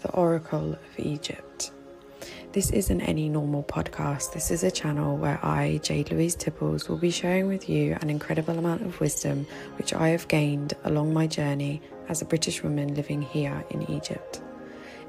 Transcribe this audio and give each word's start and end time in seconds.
the 0.00 0.10
Oracle 0.12 0.72
of 0.72 0.98
Egypt. 0.98 1.72
This 2.52 2.70
isn't 2.70 3.00
any 3.02 3.28
normal 3.28 3.62
podcast. 3.62 4.32
This 4.32 4.50
is 4.50 4.64
a 4.64 4.70
channel 4.70 5.16
where 5.16 5.38
I, 5.44 5.78
Jade 5.82 6.10
Louise 6.10 6.34
Tibbles, 6.34 6.88
will 6.88 6.96
be 6.96 7.10
sharing 7.10 7.46
with 7.46 7.68
you 7.68 7.96
an 8.00 8.10
incredible 8.10 8.58
amount 8.58 8.82
of 8.82 8.98
wisdom 8.98 9.46
which 9.76 9.94
I 9.94 10.08
have 10.08 10.26
gained 10.26 10.74
along 10.84 11.14
my 11.14 11.26
journey 11.26 11.80
as 12.08 12.22
a 12.22 12.24
British 12.24 12.62
woman 12.62 12.94
living 12.94 13.22
here 13.22 13.64
in 13.70 13.88
Egypt. 13.90 14.40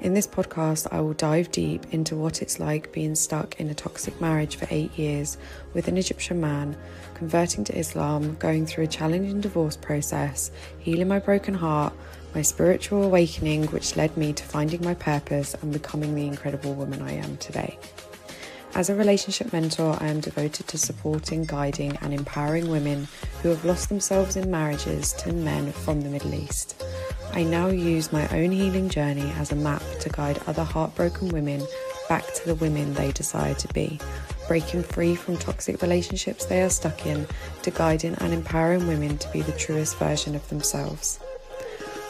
In 0.02 0.14
this 0.14 0.26
podcast, 0.26 0.88
I 0.92 1.00
will 1.00 1.14
dive 1.14 1.50
deep 1.52 1.86
into 1.92 2.16
what 2.16 2.42
it's 2.42 2.60
like 2.60 2.92
being 2.92 3.14
stuck 3.14 3.60
in 3.60 3.70
a 3.70 3.74
toxic 3.74 4.20
marriage 4.20 4.56
for 4.56 4.66
eight 4.70 4.96
years 4.98 5.38
with 5.74 5.88
an 5.88 5.96
Egyptian 5.96 6.40
man, 6.40 6.76
converting 7.14 7.64
to 7.64 7.78
Islam, 7.78 8.34
going 8.36 8.66
through 8.66 8.84
a 8.84 8.88
challenging 8.88 9.40
divorce 9.40 9.76
process, 9.76 10.50
healing 10.80 11.08
my 11.08 11.18
broken 11.18 11.54
heart, 11.54 11.92
my 12.34 12.42
spiritual 12.42 13.02
awakening, 13.02 13.66
which 13.68 13.96
led 13.96 14.16
me 14.16 14.32
to 14.32 14.44
finding 14.44 14.82
my 14.82 14.94
purpose 14.94 15.54
and 15.54 15.72
becoming 15.72 16.14
the 16.14 16.26
incredible 16.26 16.74
woman 16.74 17.02
I 17.02 17.12
am 17.12 17.36
today. 17.36 17.78
As 18.74 18.88
a 18.88 18.94
relationship 18.94 19.52
mentor, 19.52 19.98
I 20.00 20.06
am 20.06 20.20
devoted 20.20 20.66
to 20.68 20.78
supporting, 20.78 21.44
guiding, 21.44 21.96
and 22.00 22.14
empowering 22.14 22.70
women 22.70 23.06
who 23.42 23.50
have 23.50 23.66
lost 23.66 23.90
themselves 23.90 24.36
in 24.36 24.50
marriages 24.50 25.12
to 25.14 25.32
men 25.32 25.72
from 25.72 26.00
the 26.00 26.08
Middle 26.08 26.34
East. 26.34 26.82
I 27.34 27.42
now 27.42 27.68
use 27.68 28.12
my 28.12 28.26
own 28.28 28.50
healing 28.50 28.88
journey 28.88 29.30
as 29.36 29.52
a 29.52 29.56
map 29.56 29.82
to 30.00 30.08
guide 30.08 30.40
other 30.46 30.64
heartbroken 30.64 31.28
women 31.28 31.62
back 32.08 32.24
to 32.34 32.46
the 32.46 32.54
women 32.54 32.94
they 32.94 33.12
desire 33.12 33.54
to 33.54 33.68
be, 33.74 34.00
breaking 34.48 34.82
free 34.82 35.14
from 35.14 35.36
toxic 35.36 35.82
relationships 35.82 36.46
they 36.46 36.62
are 36.62 36.70
stuck 36.70 37.04
in, 37.04 37.26
to 37.62 37.70
guiding 37.70 38.14
and 38.16 38.32
empowering 38.32 38.86
women 38.86 39.18
to 39.18 39.30
be 39.32 39.42
the 39.42 39.52
truest 39.52 39.98
version 39.98 40.34
of 40.34 40.48
themselves. 40.48 41.20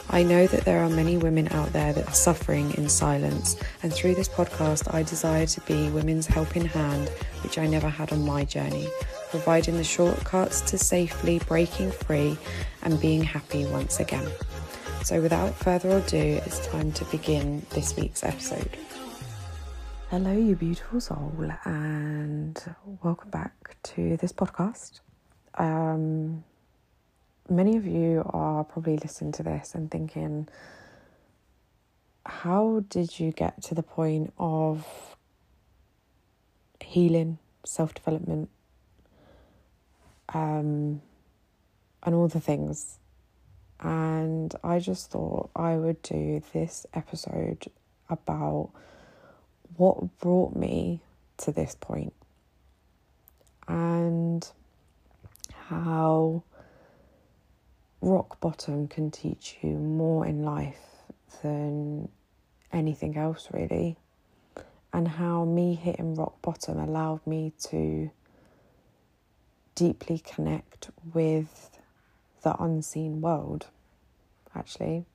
I 0.09 0.21
know 0.21 0.45
that 0.47 0.65
there 0.65 0.83
are 0.83 0.89
many 0.89 1.17
women 1.17 1.47
out 1.51 1.73
there 1.73 1.93
that 1.93 2.07
are 2.07 2.13
suffering 2.13 2.73
in 2.75 2.89
silence, 2.89 3.55
and 3.81 3.91
through 3.91 4.15
this 4.15 4.29
podcast, 4.29 4.93
I 4.93 5.03
desire 5.03 5.45
to 5.47 5.61
be 5.61 5.89
women's 5.89 6.27
helping 6.27 6.65
hand, 6.65 7.09
which 7.41 7.57
I 7.57 7.65
never 7.67 7.89
had 7.89 8.11
on 8.11 8.25
my 8.25 8.45
journey, 8.45 8.89
providing 9.29 9.77
the 9.77 9.83
shortcuts 9.83 10.61
to 10.69 10.77
safely 10.77 11.39
breaking 11.47 11.91
free 11.91 12.37
and 12.83 12.99
being 12.99 13.23
happy 13.23 13.65
once 13.65 13.99
again. 13.99 14.29
So, 15.03 15.21
without 15.21 15.55
further 15.55 15.97
ado, 15.97 16.39
it's 16.45 16.65
time 16.67 16.91
to 16.93 17.05
begin 17.05 17.65
this 17.71 17.95
week's 17.95 18.23
episode. 18.23 18.69
Hello, 20.09 20.31
you 20.31 20.55
beautiful 20.55 21.01
soul, 21.01 21.33
and 21.65 22.75
welcome 23.01 23.31
back 23.31 23.77
to 23.83 24.15
this 24.17 24.31
podcast. 24.31 24.99
Um, 25.55 26.43
many 27.49 27.77
of 27.77 27.85
you 27.85 28.23
are 28.29 28.63
probably 28.63 28.97
listening 28.97 29.31
to 29.33 29.43
this 29.43 29.75
and 29.75 29.89
thinking, 29.89 30.47
how 32.25 32.83
did 32.89 33.19
you 33.19 33.31
get 33.31 33.61
to 33.63 33.75
the 33.75 33.83
point 33.83 34.33
of 34.37 34.87
healing, 36.81 37.37
self 37.65 37.93
development, 37.93 38.49
um, 40.33 41.01
and 42.03 42.15
all 42.15 42.27
the 42.27 42.39
things? 42.39 42.99
And 43.79 44.55
I 44.63 44.79
just 44.79 45.11
thought 45.11 45.49
I 45.55 45.75
would 45.75 46.01
do 46.01 46.41
this 46.53 46.85
episode 46.93 47.65
about 48.09 48.69
what 49.75 50.19
brought 50.19 50.55
me 50.55 51.01
to 51.37 51.51
this 51.51 51.75
point 51.75 52.13
and 53.67 54.47
how 55.67 56.43
rock 58.03 58.41
bottom 58.41 58.85
can 58.87 59.09
teach 59.09 59.57
you 59.61 59.69
more 59.69 60.25
in 60.25 60.43
life 60.43 61.03
than 61.41 62.09
anything 62.71 63.17
else, 63.17 63.47
really, 63.51 63.97
and 64.91 65.07
how 65.07 65.45
me 65.45 65.73
hitting 65.73 66.13
rock 66.15 66.41
bottom 66.41 66.79
allowed 66.79 67.25
me 67.25 67.53
to 67.57 68.11
deeply 69.73 70.19
connect 70.19 70.89
with 71.13 71.79
the 72.43 72.61
unseen 72.61 73.21
world, 73.21 73.67
actually, 74.53 75.05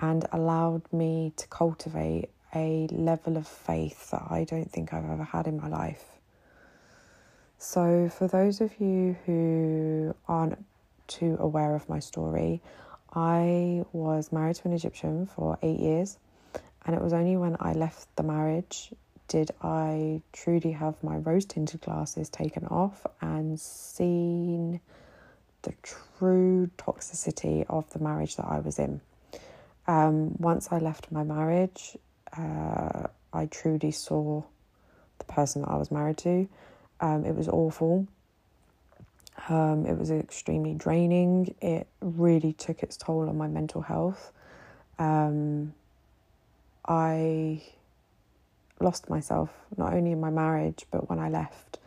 and 0.00 0.26
allowed 0.32 0.82
me 0.92 1.32
to 1.36 1.46
cultivate 1.46 2.30
a 2.52 2.88
level 2.90 3.36
of 3.36 3.46
faith 3.46 4.10
that 4.10 4.26
I 4.28 4.42
don't 4.42 4.70
think 4.70 4.92
I've 4.92 5.08
ever 5.08 5.24
had 5.24 5.46
in 5.46 5.56
my 5.56 5.68
life. 5.68 6.04
So, 7.58 8.08
for 8.08 8.26
those 8.26 8.60
of 8.60 8.80
you 8.80 9.16
who 9.24 10.16
aren't 10.26 10.58
too 11.06 11.36
aware 11.40 11.74
of 11.74 11.88
my 11.88 11.98
story, 11.98 12.60
I 13.14 13.84
was 13.92 14.32
married 14.32 14.56
to 14.56 14.68
an 14.68 14.74
Egyptian 14.74 15.26
for 15.26 15.58
eight 15.62 15.80
years, 15.80 16.18
and 16.84 16.94
it 16.94 17.02
was 17.02 17.12
only 17.12 17.36
when 17.36 17.56
I 17.60 17.72
left 17.72 18.14
the 18.16 18.22
marriage 18.22 18.92
did 19.32 19.50
I 19.62 20.20
truly 20.34 20.72
have 20.72 21.02
my 21.02 21.16
rose 21.16 21.46
tinted 21.46 21.80
glasses 21.80 22.28
taken 22.28 22.66
off 22.66 23.06
and 23.22 23.58
seen 23.58 24.78
the 25.62 25.72
true 25.82 26.70
toxicity 26.76 27.64
of 27.70 27.88
the 27.94 27.98
marriage 27.98 28.36
that 28.36 28.44
I 28.44 28.58
was 28.58 28.78
in. 28.78 29.00
Um, 29.86 30.34
once 30.38 30.68
I 30.70 30.78
left 30.78 31.10
my 31.10 31.24
marriage, 31.24 31.96
uh, 32.36 33.06
I 33.32 33.46
truly 33.46 33.90
saw 33.90 34.42
the 35.18 35.24
person 35.24 35.62
that 35.62 35.70
I 35.70 35.76
was 35.76 35.90
married 35.90 36.18
to. 36.18 36.46
Um, 37.00 37.24
it 37.24 37.34
was 37.34 37.48
awful. 37.48 38.06
Um, 39.48 39.86
it 39.86 39.98
was 39.98 40.10
extremely 40.10 40.74
draining. 40.74 41.54
It 41.60 41.86
really 42.00 42.52
took 42.52 42.82
its 42.82 42.96
toll 42.96 43.28
on 43.28 43.36
my 43.36 43.48
mental 43.48 43.82
health. 43.82 44.32
Um, 44.98 45.74
I 46.86 47.62
lost 48.80 49.08
myself, 49.08 49.50
not 49.76 49.94
only 49.94 50.12
in 50.12 50.20
my 50.20 50.30
marriage, 50.30 50.86
but 50.90 51.08
when 51.08 51.18
I 51.18 51.28
left. 51.28 51.78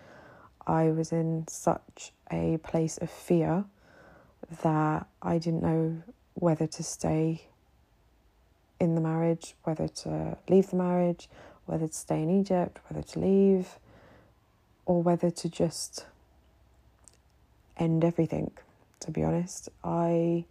I 0.66 0.90
was 0.90 1.12
in 1.12 1.48
such 1.48 2.12
a 2.32 2.58
place 2.64 2.98
of 2.98 3.10
fear 3.10 3.66
that 4.64 5.06
I 5.22 5.38
didn't 5.38 5.62
know 5.62 6.02
whether 6.34 6.68
to 6.68 6.84
stay 6.84 7.48
in 8.80 8.96
the 8.96 9.02
marriage, 9.02 9.56
whether 9.64 9.88
to 9.88 10.38
leave 10.50 10.70
the 10.70 10.76
marriage, 10.76 11.30
whether 11.66 11.88
to 11.88 11.94
stay 11.94 12.22
in 12.22 12.30
Egypt, 12.30 12.80
whether 12.88 13.06
to 13.08 13.20
leave, 13.20 13.80
or 14.86 15.02
whether 15.02 15.30
to 15.32 15.50
just 15.50 16.06
end 17.78 18.04
everything. 18.04 18.52
To 19.02 19.12
be 19.12 19.24
honest, 19.24 19.70
I 19.84 20.46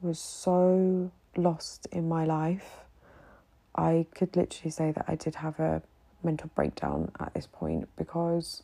was 0.00 0.18
so 0.18 1.10
lost 1.36 1.86
in 1.92 2.08
my 2.08 2.24
life. 2.24 2.78
I 3.74 4.06
could 4.14 4.36
literally 4.36 4.70
say 4.70 4.90
that 4.92 5.04
I 5.06 5.16
did 5.16 5.36
have 5.36 5.60
a 5.60 5.82
mental 6.22 6.50
breakdown 6.54 7.12
at 7.20 7.34
this 7.34 7.46
point 7.46 7.88
because 7.96 8.62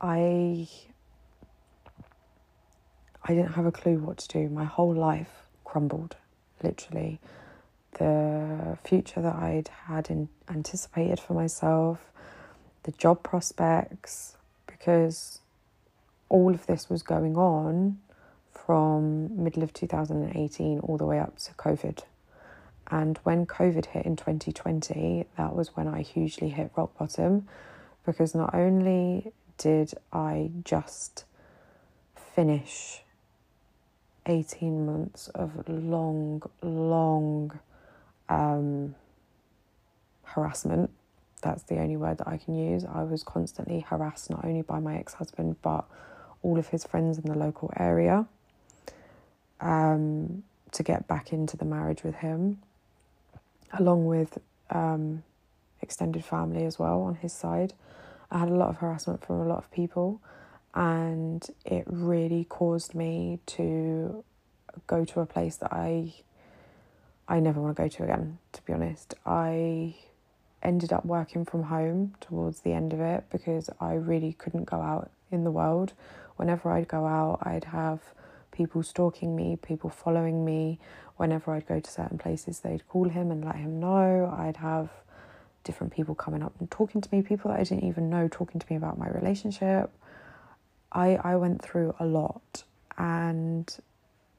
I 0.00 0.68
I 3.24 3.34
didn't 3.34 3.54
have 3.54 3.66
a 3.66 3.72
clue 3.72 3.98
what 3.98 4.18
to 4.18 4.28
do. 4.28 4.48
My 4.48 4.64
whole 4.64 4.94
life 4.94 5.46
crumbled, 5.64 6.16
literally. 6.62 7.18
The 7.98 8.78
future 8.84 9.20
that 9.20 9.34
I'd 9.34 9.68
had 9.86 10.10
in, 10.10 10.28
anticipated 10.48 11.18
for 11.18 11.32
myself, 11.32 12.12
the 12.84 12.92
job 12.92 13.22
prospects, 13.24 14.36
because 14.66 15.40
all 16.28 16.54
of 16.54 16.66
this 16.66 16.88
was 16.88 17.02
going 17.02 17.36
on 17.36 17.98
from 18.52 19.42
middle 19.42 19.62
of 19.62 19.72
2018 19.72 20.80
all 20.80 20.96
the 20.96 21.04
way 21.04 21.18
up 21.18 21.38
to 21.38 21.52
COVID. 21.54 22.00
And 22.88 23.18
when 23.24 23.46
COVID 23.46 23.86
hit 23.86 24.06
in 24.06 24.16
2020, 24.16 25.26
that 25.36 25.54
was 25.54 25.76
when 25.76 25.88
I 25.88 26.02
hugely 26.02 26.50
hit 26.50 26.70
rock 26.76 26.96
bottom 26.98 27.48
because 28.04 28.34
not 28.34 28.54
only 28.54 29.32
did 29.58 29.92
I 30.12 30.50
just 30.64 31.24
finish 32.14 33.02
18 34.26 34.86
months 34.86 35.28
of 35.28 35.68
long, 35.68 36.42
long 36.62 37.58
um, 38.28 38.94
harassment. 40.22 40.90
That's 41.42 41.62
the 41.64 41.78
only 41.78 41.96
word 41.96 42.18
that 42.18 42.28
I 42.28 42.36
can 42.36 42.54
use. 42.54 42.84
I 42.84 43.02
was 43.02 43.22
constantly 43.22 43.80
harassed 43.80 44.30
not 44.30 44.44
only 44.44 44.62
by 44.62 44.80
my 44.80 44.96
ex 44.96 45.14
husband 45.14 45.56
but 45.62 45.84
all 46.46 46.60
of 46.60 46.68
his 46.68 46.84
friends 46.84 47.18
in 47.18 47.24
the 47.24 47.36
local 47.36 47.72
area 47.76 48.24
um, 49.60 50.44
to 50.70 50.84
get 50.84 51.08
back 51.08 51.32
into 51.32 51.56
the 51.56 51.64
marriage 51.64 52.04
with 52.04 52.14
him, 52.16 52.58
along 53.76 54.06
with 54.06 54.38
um, 54.70 55.24
extended 55.82 56.24
family 56.24 56.64
as 56.64 56.78
well 56.78 57.02
on 57.02 57.16
his 57.16 57.32
side. 57.32 57.74
I 58.30 58.38
had 58.38 58.48
a 58.48 58.54
lot 58.54 58.68
of 58.68 58.76
harassment 58.76 59.26
from 59.26 59.40
a 59.40 59.44
lot 59.44 59.58
of 59.58 59.72
people, 59.72 60.20
and 60.72 61.44
it 61.64 61.84
really 61.88 62.44
caused 62.44 62.94
me 62.94 63.40
to 63.46 64.22
go 64.86 65.04
to 65.04 65.20
a 65.20 65.26
place 65.26 65.56
that 65.56 65.72
I 65.72 66.14
I 67.28 67.40
never 67.40 67.60
want 67.60 67.76
to 67.76 67.82
go 67.82 67.88
to 67.88 68.04
again, 68.04 68.38
to 68.52 68.62
be 68.62 68.72
honest. 68.72 69.14
I 69.26 69.96
ended 70.62 70.92
up 70.92 71.04
working 71.04 71.44
from 71.44 71.64
home 71.64 72.14
towards 72.20 72.60
the 72.60 72.72
end 72.72 72.92
of 72.92 73.00
it 73.00 73.24
because 73.30 73.68
I 73.80 73.94
really 73.94 74.32
couldn't 74.32 74.64
go 74.64 74.80
out 74.80 75.10
in 75.32 75.42
the 75.42 75.50
world. 75.50 75.92
Whenever 76.36 76.70
I'd 76.70 76.88
go 76.88 77.06
out, 77.06 77.40
I'd 77.42 77.64
have 77.64 78.00
people 78.52 78.82
stalking 78.82 79.36
me, 79.36 79.56
people 79.56 79.90
following 79.90 80.44
me, 80.44 80.78
whenever 81.16 81.52
I'd 81.52 81.66
go 81.66 81.80
to 81.80 81.90
certain 81.90 82.18
places, 82.18 82.60
they'd 82.60 82.86
call 82.88 83.08
him 83.08 83.30
and 83.30 83.44
let 83.44 83.56
him 83.56 83.80
know. 83.80 84.34
I'd 84.38 84.58
have 84.58 84.90
different 85.64 85.92
people 85.92 86.14
coming 86.14 86.42
up 86.42 86.54
and 86.60 86.70
talking 86.70 87.00
to 87.00 87.08
me, 87.14 87.22
people 87.22 87.50
that 87.50 87.60
I 87.60 87.64
didn't 87.64 87.84
even 87.84 88.08
know 88.08 88.28
talking 88.28 88.60
to 88.60 88.66
me 88.70 88.76
about 88.76 88.98
my 88.98 89.08
relationship. 89.08 89.90
I 90.92 91.16
I 91.16 91.36
went 91.36 91.62
through 91.62 91.94
a 91.98 92.06
lot 92.06 92.64
and 92.96 93.76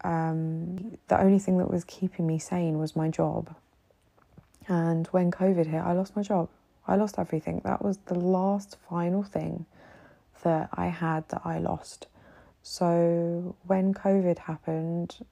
um, 0.04 0.98
the 1.08 1.20
only 1.20 1.40
thing 1.40 1.58
that 1.58 1.70
was 1.70 1.84
keeping 1.84 2.26
me 2.26 2.40
sane 2.40 2.78
was 2.78 2.96
my 2.96 3.10
job. 3.10 3.54
And 4.68 5.08
when 5.08 5.32
COVID 5.32 5.68
hit, 5.68 5.82
I 5.82 5.94
lost 5.94 6.16
my 6.16 6.22
job. 6.22 6.50
I 6.88 6.96
lost 6.96 7.20
everything. 7.20 7.62
That 7.64 7.84
was 7.84 7.98
the 8.06 8.16
last 8.16 8.78
final 8.90 9.24
thing 9.24 9.66
that 10.44 10.70
I 10.74 10.88
had 10.88 11.28
that 11.30 11.42
I 11.46 11.60
lost. 11.60 12.08
So 12.64 13.56
when 13.66 13.94
COVID 13.94 14.40
happened, 14.40 15.26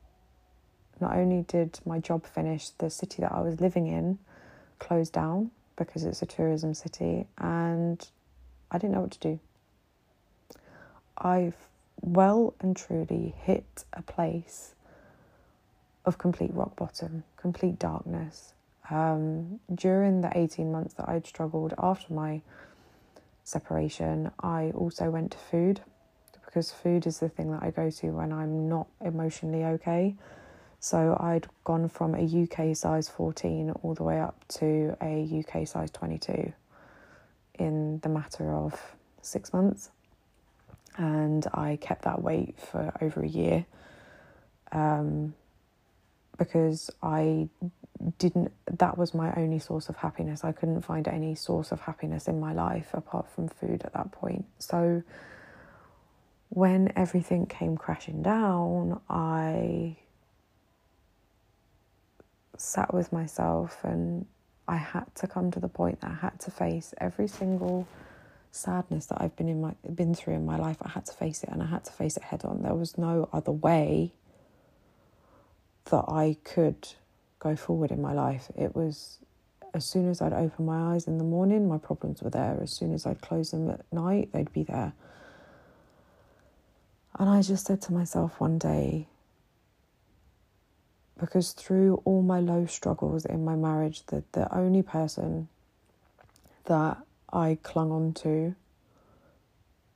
not 0.99 1.15
only 1.15 1.43
did 1.43 1.79
my 1.85 1.99
job 1.99 2.25
finish, 2.25 2.69
the 2.69 2.89
city 2.89 3.21
that 3.21 3.31
I 3.31 3.41
was 3.41 3.59
living 3.59 3.87
in 3.87 4.19
closed 4.79 5.13
down 5.13 5.51
because 5.75 6.03
it's 6.03 6.21
a 6.21 6.25
tourism 6.25 6.73
city, 6.73 7.27
and 7.37 8.07
I 8.71 8.77
didn't 8.77 8.93
know 8.93 9.01
what 9.01 9.11
to 9.11 9.19
do. 9.19 9.39
I've 11.17 11.55
well 12.01 12.53
and 12.59 12.75
truly 12.75 13.33
hit 13.37 13.83
a 13.93 14.01
place 14.01 14.75
of 16.05 16.17
complete 16.17 16.53
rock 16.53 16.75
bottom, 16.75 17.23
complete 17.37 17.79
darkness. 17.79 18.53
Um, 18.89 19.59
during 19.73 20.21
the 20.21 20.31
18 20.37 20.71
months 20.71 20.93
that 20.93 21.09
I'd 21.09 21.25
struggled 21.25 21.73
after 21.77 22.13
my 22.13 22.41
separation, 23.45 24.31
I 24.41 24.71
also 24.75 25.09
went 25.09 25.31
to 25.31 25.37
food 25.37 25.81
because 26.45 26.71
food 26.71 27.07
is 27.07 27.19
the 27.19 27.29
thing 27.29 27.51
that 27.51 27.63
I 27.63 27.71
go 27.71 27.89
to 27.89 28.07
when 28.09 28.33
I'm 28.33 28.67
not 28.67 28.87
emotionally 29.01 29.63
okay. 29.63 30.15
So 30.79 31.17
I'd 31.19 31.47
gone 31.63 31.87
from 31.87 32.15
a 32.15 32.43
UK 32.43 32.75
size 32.75 33.07
14 33.07 33.71
all 33.81 33.93
the 33.93 34.03
way 34.03 34.19
up 34.19 34.35
to 34.59 34.97
a 35.01 35.43
UK 35.43 35.67
size 35.67 35.89
22 35.91 36.51
in 37.59 37.99
the 37.99 38.09
matter 38.09 38.51
of 38.51 38.95
six 39.21 39.53
months. 39.53 39.89
And 40.97 41.45
I 41.53 41.77
kept 41.81 42.03
that 42.03 42.21
weight 42.21 42.55
for 42.59 42.93
over 43.01 43.21
a 43.21 43.27
year 43.27 43.65
um, 44.71 45.33
because 46.37 46.89
I 47.01 47.49
didn't, 48.19 48.51
that 48.71 48.97
was 48.97 49.13
my 49.13 49.33
only 49.35 49.59
source 49.59 49.89
of 49.89 49.97
happiness. 49.97 50.43
I 50.43 50.51
couldn't 50.51 50.81
find 50.81 51.07
any 51.07 51.35
source 51.35 51.71
of 51.71 51.81
happiness 51.81 52.27
in 52.27 52.39
my 52.39 52.53
life 52.53 52.89
apart 52.93 53.29
from 53.29 53.47
food 53.47 53.81
at 53.83 53.93
that 53.93 54.11
point. 54.11 54.45
So 54.59 55.03
when 56.49 56.91
everything 56.95 57.45
came 57.45 57.77
crashing 57.77 58.21
down, 58.21 59.01
I 59.09 59.97
sat 62.57 62.93
with 62.93 63.11
myself 63.11 63.77
and 63.83 64.25
I 64.67 64.77
had 64.77 65.13
to 65.15 65.27
come 65.27 65.51
to 65.51 65.59
the 65.59 65.67
point 65.67 66.01
that 66.01 66.11
I 66.11 66.15
had 66.15 66.39
to 66.41 66.51
face 66.51 66.93
every 66.99 67.27
single 67.27 67.87
sadness 68.51 69.07
that 69.07 69.21
I've 69.21 69.35
been 69.35 69.49
in 69.49 69.59
my 69.59 69.73
been 69.93 70.15
through 70.15 70.35
in 70.35 70.45
my 70.45 70.55
life. 70.57 70.77
I 70.81 70.89
had 70.89 71.05
to 71.07 71.13
face 71.13 71.43
it 71.43 71.49
and 71.49 71.61
I 71.61 71.65
had 71.65 71.83
to 71.85 71.91
face 71.91 72.15
it 72.15 72.23
head 72.23 72.45
on. 72.45 72.61
There 72.63 72.73
was 72.73 72.97
no 72.97 73.29
other 73.33 73.51
way 73.51 74.13
that 75.85 76.05
I 76.07 76.37
could 76.43 76.87
go 77.45 77.55
forward 77.55 77.91
in 77.91 78.01
my 78.01 78.11
life. 78.11 78.49
It 78.55 78.75
was 78.75 79.19
as 79.75 79.85
soon 79.85 80.09
as 80.09 80.19
I'd 80.19 80.33
open 80.33 80.65
my 80.65 80.93
eyes 80.93 81.05
in 81.05 81.19
the 81.19 81.23
morning, 81.23 81.67
my 81.67 81.77
problems 81.77 82.23
were 82.23 82.31
there. 82.31 82.57
As 82.61 82.71
soon 82.71 82.91
as 82.93 83.05
I'd 83.05 83.21
close 83.21 83.51
them 83.51 83.69
at 83.69 83.81
night, 83.91 84.29
they'd 84.31 84.51
be 84.51 84.63
there. 84.63 84.93
And 87.19 87.29
I 87.29 87.41
just 87.41 87.67
said 87.67 87.81
to 87.83 87.93
myself 87.93 88.39
one 88.39 88.57
day, 88.57 89.07
because 91.19 91.51
through 91.51 92.01
all 92.03 92.21
my 92.23 92.39
low 92.39 92.65
struggles 92.65 93.25
in 93.25 93.45
my 93.45 93.55
marriage, 93.55 94.05
the, 94.07 94.23
the 94.31 94.53
only 94.53 94.81
person 94.81 95.47
that 96.65 96.97
I 97.31 97.59
clung 97.61 97.91
on 97.91 98.13
to 98.13 98.55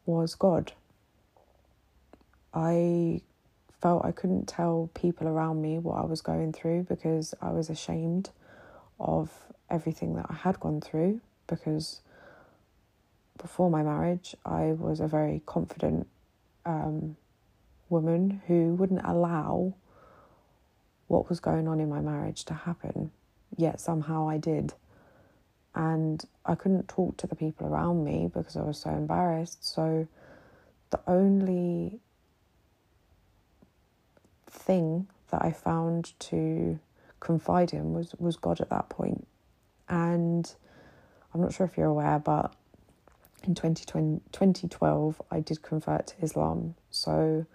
was 0.05 0.35
God. 0.35 0.73
I 2.53 3.21
felt 3.81 4.05
I 4.05 4.11
couldn't 4.11 4.47
tell 4.47 4.89
people 4.93 5.27
around 5.27 5.61
me 5.61 5.79
what 5.79 5.97
I 5.97 6.05
was 6.05 6.21
going 6.21 6.53
through 6.53 6.83
because 6.83 7.33
I 7.41 7.51
was 7.51 7.69
ashamed 7.69 8.31
of 8.99 9.31
everything 9.69 10.15
that 10.15 10.25
I 10.29 10.33
had 10.33 10.59
gone 10.59 10.81
through 10.81 11.21
because 11.47 12.01
before 13.37 13.69
my 13.69 13.81
marriage 13.81 14.35
I 14.45 14.73
was 14.73 14.99
a 14.99 15.07
very 15.07 15.41
confident 15.45 16.07
um, 16.65 17.15
woman 17.89 18.41
who 18.47 18.75
wouldn't 18.75 19.01
allow 19.05 19.73
what 21.07 21.29
was 21.29 21.39
going 21.39 21.67
on 21.67 21.79
in 21.79 21.89
my 21.89 22.01
marriage 22.01 22.45
to 22.45 22.53
happen, 22.53 23.11
yet 23.57 23.79
somehow 23.79 24.29
I 24.29 24.37
did. 24.37 24.73
And 25.73 26.23
I 26.45 26.55
couldn't 26.55 26.87
talk 26.87 27.17
to 27.17 27.27
the 27.27 27.35
people 27.35 27.67
around 27.67 28.03
me 28.03 28.29
because 28.31 28.55
I 28.55 28.61
was 28.61 28.79
so 28.79 28.91
embarrassed. 28.91 29.65
So 29.65 30.07
the 30.91 30.99
only 31.07 31.99
thing 34.49 35.07
that 35.31 35.43
I 35.43 35.51
found 35.51 36.13
to 36.19 36.79
confide 37.19 37.73
in 37.73 37.93
was, 37.93 38.13
was 38.17 38.35
God 38.35 38.61
at 38.61 38.69
that 38.69 38.89
point. 38.89 39.27
And 39.87 40.51
I'm 41.33 41.41
not 41.41 41.53
sure 41.53 41.65
if 41.65 41.77
you're 41.77 41.87
aware, 41.87 42.19
but 42.19 42.53
in 43.43 43.55
2020, 43.55 44.21
2012, 44.31 45.21
I 45.31 45.39
did 45.39 45.61
convert 45.61 46.07
to 46.07 46.15
Islam. 46.21 46.75
So 46.89 47.45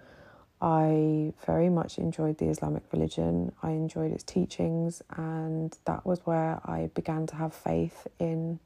I 0.60 1.32
very 1.44 1.68
much 1.68 1.98
enjoyed 1.98 2.38
the 2.38 2.46
Islamic 2.46 2.84
religion. 2.92 3.52
I 3.62 3.70
enjoyed 3.70 4.12
its 4.12 4.24
teachings, 4.24 5.02
and 5.16 5.76
that 5.84 6.06
was 6.06 6.20
where 6.24 6.60
I 6.64 6.90
began 6.94 7.26
to 7.26 7.36
have 7.36 7.52
faith 7.52 8.06
in 8.18 8.60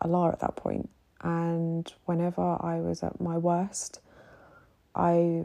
Allah 0.00 0.30
at 0.30 0.40
that 0.40 0.56
point. 0.56 0.88
And 1.20 1.92
whenever 2.04 2.56
I 2.60 2.80
was 2.80 3.02
at 3.02 3.20
my 3.20 3.36
worst, 3.36 4.00
I 4.94 5.44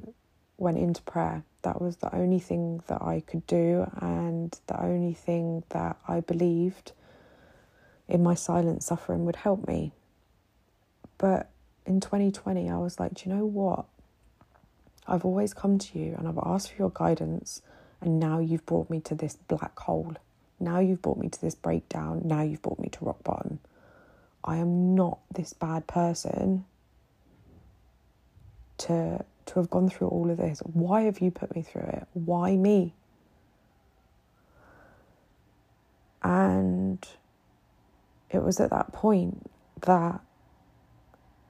went 0.58 0.78
into 0.78 1.02
prayer. 1.02 1.44
That 1.62 1.82
was 1.82 1.98
the 1.98 2.14
only 2.16 2.40
thing 2.40 2.82
that 2.88 3.02
I 3.02 3.22
could 3.26 3.46
do, 3.46 3.90
and 4.00 4.58
the 4.68 4.82
only 4.82 5.14
thing 5.14 5.64
that 5.70 5.98
I 6.08 6.22
believed 6.22 6.94
in 8.08 8.24
my 8.24 8.34
silent 8.34 8.84
suffering 8.84 9.26
would 9.26 9.36
help 9.36 9.68
me. 9.68 9.92
But 11.18 11.50
in 11.86 12.00
2020, 12.00 12.70
I 12.70 12.78
was 12.78 13.00
like, 13.00 13.16
do 13.16 13.30
you 13.30 13.36
know 13.36 13.46
what? 13.46 13.86
I've 15.06 15.26
always 15.26 15.54
come 15.54 15.80
to 15.80 16.00
you 16.00 16.16
and 16.18 16.28
I've 16.28 16.40
asked 16.44 16.72
for 16.72 16.78
your 16.78 16.92
guidance, 16.92 17.62
and 18.00 18.20
now 18.20 18.40
you've 18.40 18.66
brought 18.66 18.90
me 18.90 19.02
to 19.02 19.16
this 19.16 19.36
black 19.36 19.78
hole. 19.80 20.16
Now 20.60 20.80
you've 20.80 21.02
brought 21.02 21.18
me 21.18 21.30
to 21.30 21.42
this 21.42 21.56
breakdown. 21.56 22.22
Now 22.24 22.42
you've 22.42 22.62
brought 22.62 22.80
me 22.80 22.90
to 22.90 23.06
rock 23.06 23.24
bottom. 23.24 23.60
I 24.44 24.58
am 24.58 24.96
not 24.96 25.20
this 25.34 25.54
bad 25.54 25.88
person 25.88 26.66
to 28.78 29.26
to 29.50 29.60
have 29.60 29.70
gone 29.70 29.90
through 29.90 30.08
all 30.08 30.30
of 30.30 30.38
this. 30.38 30.60
Why 30.66 31.02
have 31.04 31.20
you 31.20 31.32
put 31.32 31.56
me 31.56 31.62
through 31.62 31.84
it? 31.84 32.08
Why 32.14 32.56
me? 32.56 32.94
And 36.24 37.06
it 38.30 38.44
was 38.44 38.60
at 38.60 38.70
that 38.70 38.92
point 38.92 39.50
that 39.82 40.22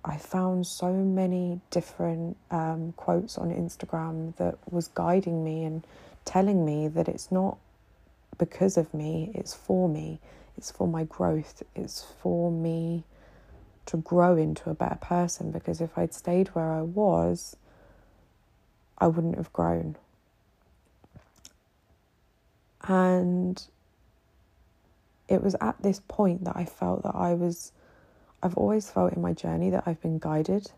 I 0.06 0.18
found 0.18 0.66
so 0.66 0.94
many 0.94 1.60
different 1.72 2.38
um, 2.52 2.94
quotes 2.96 3.38
on 3.38 3.50
Instagram 3.52 4.36
that 4.38 4.58
was 4.72 4.88
guiding 4.88 5.44
me 5.44 5.64
and 5.66 5.86
telling 6.24 6.66
me 6.66 6.88
that 6.88 7.08
it's 7.08 7.32
not 7.32 7.58
because 8.38 8.78
of 8.78 8.94
me, 8.94 9.32
it's 9.36 9.54
for 9.54 9.90
me, 9.90 10.20
it's 10.58 10.72
for 10.72 10.88
my 10.88 11.04
growth, 11.04 11.64
it's 11.76 12.06
for 12.22 12.52
me 12.52 13.04
to 13.88 13.98
grow 13.98 14.38
into 14.38 14.70
a 14.70 14.74
better 14.74 15.00
person. 15.02 15.52
Because 15.52 15.82
if 15.82 15.98
I'd 15.98 16.14
stayed 16.14 16.50
where 16.50 16.72
I 16.72 16.82
was, 16.82 17.58
I 19.00 19.08
wouldn't 19.08 19.38
have 19.38 19.52
grown. 19.54 19.96
And 22.88 23.62
it 25.28 25.44
was 25.44 25.56
at 25.62 25.82
this 25.82 26.02
point 26.08 26.46
that 26.46 26.56
I 26.56 26.66
felt 26.66 27.04
that 27.04 27.16
I 27.16 27.34
was 27.34 27.72
I've 28.42 28.56
always 28.56 28.90
felt 28.90 29.14
in 29.14 29.22
my 29.22 29.34
journey 29.34 29.70
that 29.70 29.84
I've 29.86 30.02
been 30.02 30.18
guided, 30.18 30.72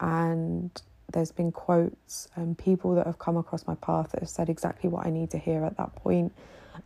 and 0.00 0.70
there's 1.12 1.30
been 1.30 1.52
quotes 1.52 2.28
and 2.34 2.58
people 2.58 2.94
that 2.96 3.06
have 3.06 3.18
come 3.18 3.36
across 3.36 3.66
my 3.66 3.76
path 3.76 4.12
that 4.12 4.20
have 4.20 4.28
said 4.28 4.48
exactly 4.48 4.90
what 4.90 5.06
I 5.06 5.10
need 5.10 5.30
to 5.30 5.38
hear 5.38 5.64
at 5.64 5.76
that 5.76 5.94
point. 5.94 6.32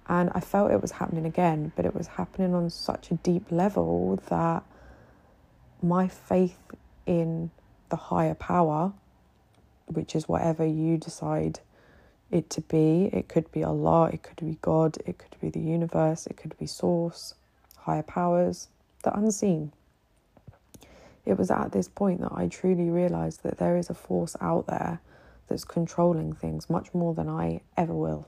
And 0.09 0.31
I 0.35 0.41
felt 0.41 0.73
it 0.73 0.83
was 0.83 0.93
happening 0.93 1.25
again, 1.25 1.73
but 1.77 1.87
it 1.87 1.95
was 1.95 2.07
happening 2.09 2.55
on 2.55 2.71
such 2.71 3.11
a 3.11 3.15
deep 3.15 3.51
level 3.51 4.21
that 4.29 4.65
my 5.83 6.09
faith 6.09 6.59
in 7.07 7.51
the 7.89 7.97
higher 7.97 8.35
power, 8.35 8.93
which 9.87 10.15
is 10.15 10.29
whatever 10.29 10.65
you 10.67 10.97
decide 10.99 11.61
it 12.31 12.51
to 12.51 12.61
be, 12.61 13.09
it 13.13 13.29
could 13.29 13.51
be 13.53 13.63
Allah, 13.65 14.11
it 14.13 14.23
could 14.23 14.45
be 14.45 14.59
God, 14.61 14.99
it 15.07 15.19
could 15.19 15.39
be 15.41 15.49
the 15.49 15.61
universe, 15.61 16.27
it 16.27 16.37
could 16.37 16.57
be 16.59 16.67
Source, 16.67 17.35
higher 17.77 18.03
powers, 18.03 18.69
the 19.05 19.17
unseen. 19.17 19.73
It 21.25 21.39
was 21.39 21.51
at 21.51 21.73
this 21.73 21.89
point 21.89 22.21
that 22.21 22.33
I 22.33 22.49
truly 22.49 22.91
realised 22.91 23.43
that 23.43 23.59
there 23.59 23.77
is 23.77 23.91
a 23.91 23.95
force 23.95 24.37
out 24.41 24.67
there 24.67 25.01
that's 25.49 25.65
controlling 25.65 26.33
things 26.35 26.69
much 26.71 26.93
more 26.95 27.15
than 27.15 27.29
I 27.29 27.61
ever 27.77 27.95
will. 27.95 28.27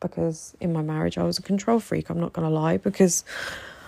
because 0.00 0.56
in 0.60 0.72
my 0.72 0.82
marriage 0.82 1.18
I 1.18 1.22
was 1.24 1.38
a 1.38 1.42
control 1.42 1.78
freak. 1.80 2.08
I'm 2.10 2.20
not 2.20 2.32
going 2.32 2.48
to 2.48 2.54
lie 2.54 2.78
because 2.78 3.24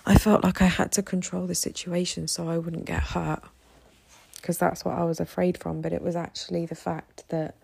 I 0.05 0.17
felt 0.19 0.45
like 0.45 0.61
I 0.61 0.67
had 0.67 0.93
to 0.93 1.02
control 1.02 1.47
the 1.47 1.55
situation 1.55 2.29
so 2.29 2.49
I 2.49 2.59
wouldn't 2.59 2.85
get 2.85 3.02
hurt 3.02 3.43
because 4.43 4.59
that's 4.59 4.85
what 4.85 4.99
I 4.99 5.05
was 5.05 5.21
afraid 5.21 5.57
from. 5.57 5.81
But 5.81 5.93
it 5.93 6.03
was 6.03 6.17
actually 6.17 6.67
the 6.67 6.75
fact 6.75 7.25
that 7.29 7.55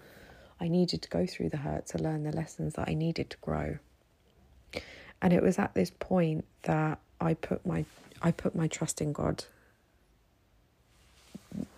I 0.60 0.68
needed 0.68 1.02
to 1.02 1.08
go 1.08 1.26
through 1.26 1.50
the 1.50 1.58
hurt 1.58 1.86
to 1.88 1.98
learn 1.98 2.22
the 2.22 2.32
lessons 2.32 2.74
that 2.74 2.88
I 2.88 2.94
needed 2.94 3.30
to 3.30 3.36
grow. 3.38 3.78
And 5.20 5.32
it 5.32 5.42
was 5.42 5.58
at 5.58 5.74
this 5.74 5.90
point 5.90 6.44
that 6.62 7.00
I 7.20 7.34
put 7.34 7.66
my 7.66 7.84
I 8.22 8.30
put 8.30 8.54
my 8.54 8.68
trust 8.68 9.00
in 9.00 9.12
God. 9.12 9.44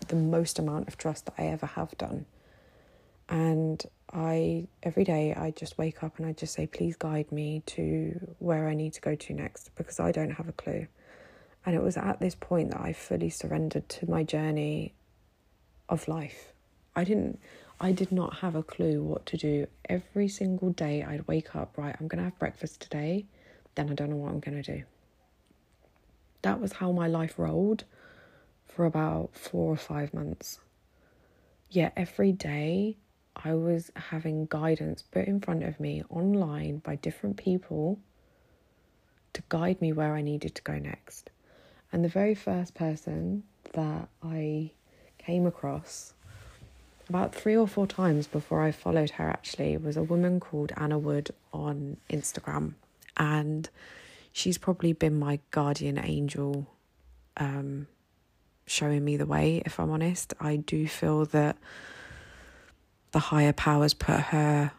The 0.09 0.17
most 0.17 0.59
amount 0.59 0.89
of 0.89 0.99
trust 0.99 1.27
that 1.27 1.35
I 1.39 1.47
ever 1.47 1.67
have 1.67 1.97
done. 1.97 2.27
And 3.29 3.83
I 4.13 4.67
every 4.83 5.05
day 5.05 5.33
I 5.35 5.51
just 5.53 5.79
wake 5.79 6.03
up 6.03 6.19
and 6.19 6.27
I 6.27 6.33
just 6.33 6.53
say, 6.53 6.67
please 6.67 6.97
guide 6.97 7.33
me 7.33 7.63
to 7.67 8.35
where 8.39 8.69
I 8.69 8.75
need 8.75 8.93
to 8.95 9.01
go 9.01 9.15
to 9.15 9.33
next 9.33 9.71
because 9.77 9.99
I 9.99 10.13
don't 10.13 10.33
have 10.33 10.49
a 10.49 10.53
clue. 10.53 10.89
And 11.65 11.75
it 11.75 11.83
was 11.83 11.97
at 11.97 12.21
this 12.21 12.35
point 12.35 12.71
that 12.71 12.81
I 12.81 12.93
fully 12.93 13.31
surrendered 13.31 13.89
to 13.91 14.11
my 14.11 14.25
journey 14.25 14.95
of 15.89 16.09
life. 16.09 16.53
I 16.97 17.05
didn't 17.05 17.39
I 17.83 17.93
did 17.93 18.13
not 18.13 18.39
have 18.39 18.55
a 18.55 18.63
clue 18.63 19.03
what 19.03 19.25
to 19.27 19.39
do. 19.39 19.67
Every 19.89 20.29
single 20.29 20.71
day 20.71 21.03
I'd 21.03 21.27
wake 21.27 21.57
up, 21.57 21.79
right, 21.79 21.97
I'm 21.99 22.09
gonna 22.09 22.25
have 22.25 22.39
breakfast 22.39 22.81
today, 22.83 23.25
then 23.75 23.91
I 23.91 23.95
don't 23.95 24.11
know 24.11 24.17
what 24.17 24.33
I'm 24.33 24.41
gonna 24.41 24.63
do. 24.63 24.83
That 26.43 26.61
was 26.61 26.75
how 26.75 26.93
my 26.93 27.07
life 27.07 27.39
rolled 27.39 27.85
for 28.67 28.85
about 28.85 29.35
four 29.35 29.73
or 29.73 29.77
five 29.77 30.13
months. 30.13 30.61
Yet 31.71 31.93
every 31.97 32.33
day 32.33 32.97
I 33.37 33.55
was 33.55 33.91
having 33.95 34.47
guidance 34.47 35.03
put 35.03 35.27
in 35.27 35.41
front 35.41 35.63
of 35.63 35.81
me 35.81 36.03
online 36.11 36.79
by 36.79 36.97
different 36.97 37.37
people 37.37 37.99
to 39.33 39.43
guide 39.49 39.81
me 39.81 39.93
where 39.93 40.15
I 40.15 40.23
needed 40.23 40.55
to 40.57 40.63
go 40.63 40.79
next. 40.79 41.31
And 41.93 42.05
the 42.05 42.09
very 42.09 42.35
first 42.35 42.75
person 42.75 43.43
that 43.73 44.09
I 44.23 44.71
came 45.19 45.47
across 45.47 46.15
about 47.09 47.35
three 47.35 47.57
or 47.57 47.67
four 47.67 47.87
times 47.87 48.29
before 48.29 48.63
I 48.63 48.71
followed 48.71 49.11
her 49.11 49.29
actually 49.29 49.77
was 49.77 49.97
a 49.97 50.03
woman 50.03 50.39
called 50.39 50.73
Anna 50.77 50.99
Wood 50.99 51.31
on 51.53 51.97
Instagram. 52.09 52.75
And 53.17 53.69
she's 54.33 54.59
probably 54.59 54.93
been 54.93 55.19
my 55.19 55.41
guardian 55.51 55.99
angel, 55.99 56.69
um, 57.37 57.89
showing 58.67 59.05
me 59.05 59.17
the 59.17 59.27
way, 59.27 59.61
if 59.67 59.81
I'm 59.81 59.91
honest. 59.91 60.35
I 60.41 60.57
do 60.57 60.87
feel 60.87 61.27
that 61.27 61.57
the 63.11 63.19
higher 63.19 63.53
powers 63.53 63.93
put 63.93 64.21
her 64.21 64.71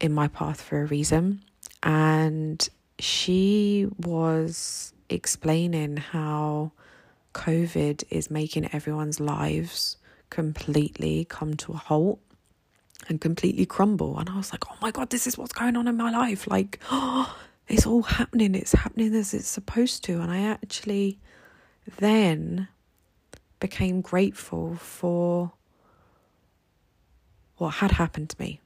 in 0.00 0.12
my 0.12 0.26
path 0.26 0.60
for 0.60 0.82
a 0.82 0.86
reason. 0.86 1.42
And 1.84 2.68
she 2.98 3.86
was 3.96 4.92
explaining 5.10 5.98
how 5.98 6.72
COVID 7.34 8.04
is 8.10 8.30
making 8.30 8.72
everyone's 8.72 9.20
lives 9.20 9.96
completely 10.30 11.26
come 11.28 11.54
to 11.54 11.72
a 11.72 11.76
halt 11.76 12.20
and 13.08 13.20
completely 13.20 13.66
crumble. 13.66 14.18
And 14.18 14.28
I 14.28 14.36
was 14.36 14.52
like, 14.52 14.70
oh 14.70 14.76
my 14.80 14.90
God, 14.90 15.10
this 15.10 15.26
is 15.26 15.36
what's 15.36 15.52
going 15.52 15.76
on 15.76 15.88
in 15.88 15.96
my 15.96 16.10
life. 16.10 16.46
Like, 16.46 16.78
oh, 16.90 17.36
it's 17.68 17.86
all 17.86 18.02
happening. 18.02 18.54
It's 18.54 18.72
happening 18.72 19.14
as 19.14 19.34
it's 19.34 19.48
supposed 19.48 20.04
to. 20.04 20.20
And 20.20 20.30
I 20.30 20.42
actually 20.42 21.18
then 21.98 22.68
became 23.58 24.00
grateful 24.00 24.76
for 24.76 25.52
what 27.56 27.74
had 27.74 27.92
happened 27.92 28.30
to 28.30 28.36
me. 28.40 28.60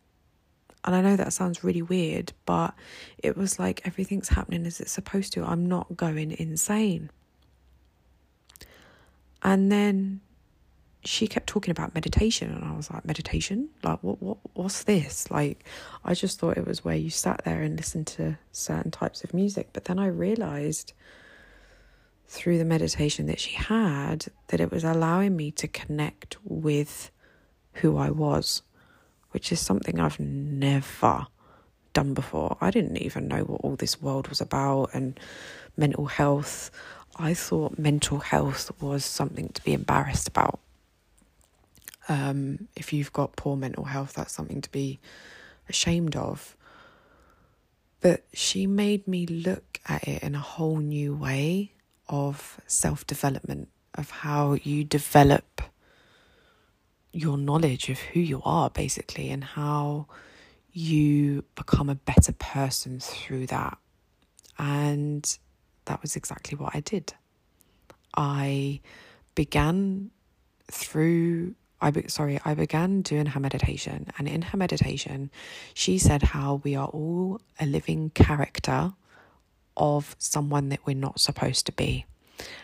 And 0.85 0.95
I 0.95 1.01
know 1.01 1.17
that 1.17 1.33
sounds 1.33 1.65
really 1.65 1.83
weird, 1.83 2.33
but 2.45 2.75
it 3.19 3.37
was 3.37 3.59
like 3.59 3.81
everything's 3.87 4.29
happening 4.29 4.67
as 4.67 4.81
it's 4.81 4.93
supposed 4.93 5.33
to. 5.33 5.45
I'm 5.45 5.67
not 5.67 5.97
going 5.97 6.33
insane. 6.33 7.11
And 9.43 9.73
then 9.73 10.21
she 11.05 11.27
kept 11.27 11.47
talking 11.47 11.71
about 11.71 11.95
meditation 11.95 12.51
and 12.51 12.65
I 12.65 12.75
was 12.77 12.91
like, 12.91 13.05
meditation? 13.05 13.69
Like 13.83 14.03
what 14.03 14.23
what 14.23 14.39
what's 14.55 14.85
this? 14.85 15.31
Like 15.31 15.65
I 16.05 16.15
just 16.15 16.39
thought 16.39 16.57
it 16.59 16.67
was 16.67 16.85
where 16.85 16.97
you 16.97 17.11
sat 17.11 17.45
there 17.45 17.63
and 17.63 17.77
listened 17.77 18.07
to 18.09 18.39
certain 18.53 18.91
types 18.91 19.25
of 19.25 19.35
music. 19.35 19.69
But 19.73 19.85
then 19.85 19.99
I 19.99 20.07
realized 20.07 20.93
through 22.27 22.59
the 22.59 22.65
meditation 22.65 23.27
that 23.27 23.39
she 23.39 23.55
had 23.55 24.27
that 24.49 24.61
it 24.61 24.71
was 24.71 24.85
allowing 24.85 25.37
me 25.37 25.51
to 25.53 25.69
connect 25.69 26.37
with 26.43 27.11
who 27.75 27.97
I 27.97 28.11
was 28.11 28.63
which 29.35 29.51
is 29.51 29.59
something 29.59 29.99
I've 29.99 30.21
never 30.21 31.27
done 31.93 32.15
before. 32.15 32.57
I 32.61 32.71
didn't 32.71 32.99
even 32.99 33.27
know 33.27 33.43
what 33.43 33.63
all 33.63 33.75
this 33.75 34.01
world 34.01 34.29
was 34.29 34.41
about 34.41 34.91
and 34.95 35.19
mental 35.77 36.07
health. 36.07 36.71
I 37.17 37.35
thought 37.35 37.77
mental 37.77 38.21
health 38.21 38.71
was 38.81 39.05
something 39.05 39.49
to 39.49 39.63
be 39.65 39.73
embarrassed 39.73 40.29
about. 40.29 40.61
Um, 42.09 42.69
if 42.77 42.93
you've 42.93 43.13
got 43.13 43.35
poor 43.35 43.57
mental 43.57 43.85
health, 43.85 44.13
that's 44.13 44.33
something 44.33 44.61
to 44.61 44.71
be 44.71 45.01
ashamed 45.69 46.15
of. 46.15 46.57
But 48.01 48.23
she 48.33 48.69
made 48.69 49.09
me 49.09 49.27
look 49.27 49.81
at 49.89 50.07
it 50.07 50.23
in 50.23 50.37
a 50.37 50.41
whole 50.41 50.77
new 50.77 51.17
way 51.17 51.73
of 52.09 52.61
self 52.69 53.05
development, 53.05 53.69
of 53.95 54.11
how 54.11 54.53
you 54.53 54.85
develop 54.85 55.61
your 57.15 57.39
knowledge 57.39 57.89
of 57.89 57.99
who 57.99 58.21
you 58.21 58.43
are, 58.45 58.71
basically, 58.71 59.31
and 59.31 59.45
how 59.45 60.07
you 60.73 61.45
become 61.55 61.89
a 61.89 61.95
better 61.95 62.33
person 62.33 62.99
through 62.99 63.47
that. 63.47 63.79
And 64.59 65.39
that 65.85 66.03
was 66.03 66.17
exactly 66.17 66.59
what 66.59 66.75
I 66.75 66.81
did. 66.81 67.15
I 68.17 68.81
began 69.35 70.11
through 70.71 71.55
I 71.81 71.91
be, 71.91 72.09
sorry, 72.09 72.41
I 72.47 72.55
began 72.55 73.03
doing 73.03 73.27
her 73.27 73.41
meditation, 73.41 74.07
and 74.17 74.27
in 74.27 74.41
her 74.41 74.57
meditation, 74.57 75.31
she 75.75 75.99
said 75.99 76.23
how 76.23 76.63
we 76.65 76.75
are 76.75 76.89
all 76.89 77.43
a 77.61 77.67
living 77.67 78.09
character 78.11 78.95
of 79.77 80.17
someone 80.19 80.71
that 80.71 80.87
we're 80.87 80.97
not 80.97 81.21
supposed 81.21 81.67
to 81.67 81.73
be 81.73 82.07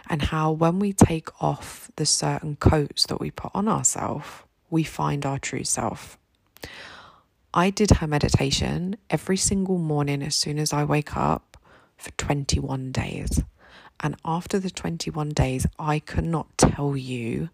and 0.09 0.23
how 0.23 0.53
when 0.53 0.79
we 0.79 0.93
take 0.93 1.29
off 1.43 1.91
the 1.97 2.07
certain 2.07 2.57
coats 2.57 3.07
that 3.07 3.21
we 3.21 3.31
put 3.31 3.53
on 3.55 3.69
ourselves, 3.69 4.27
we 4.71 4.85
find 4.85 5.25
our 5.27 5.39
true 5.39 5.65
self. 5.65 6.19
I 7.53 7.71
did 7.71 7.91
her 7.91 8.07
meditation 8.07 8.97
every 9.09 9.37
single 9.37 9.79
morning 9.79 10.23
as 10.23 10.37
soon 10.37 10.59
as 10.59 10.73
I 10.73 10.85
wake 10.85 11.17
up 11.17 11.57
for 11.97 12.11
21 12.13 12.93
days. 12.93 13.43
And 13.99 14.17
after 14.25 14.59
the 14.59 14.71
21 14.71 15.31
days, 15.31 15.67
I 15.79 15.99
could 15.99 16.25
not 16.25 16.57
tell 16.57 16.97
you 16.97 17.51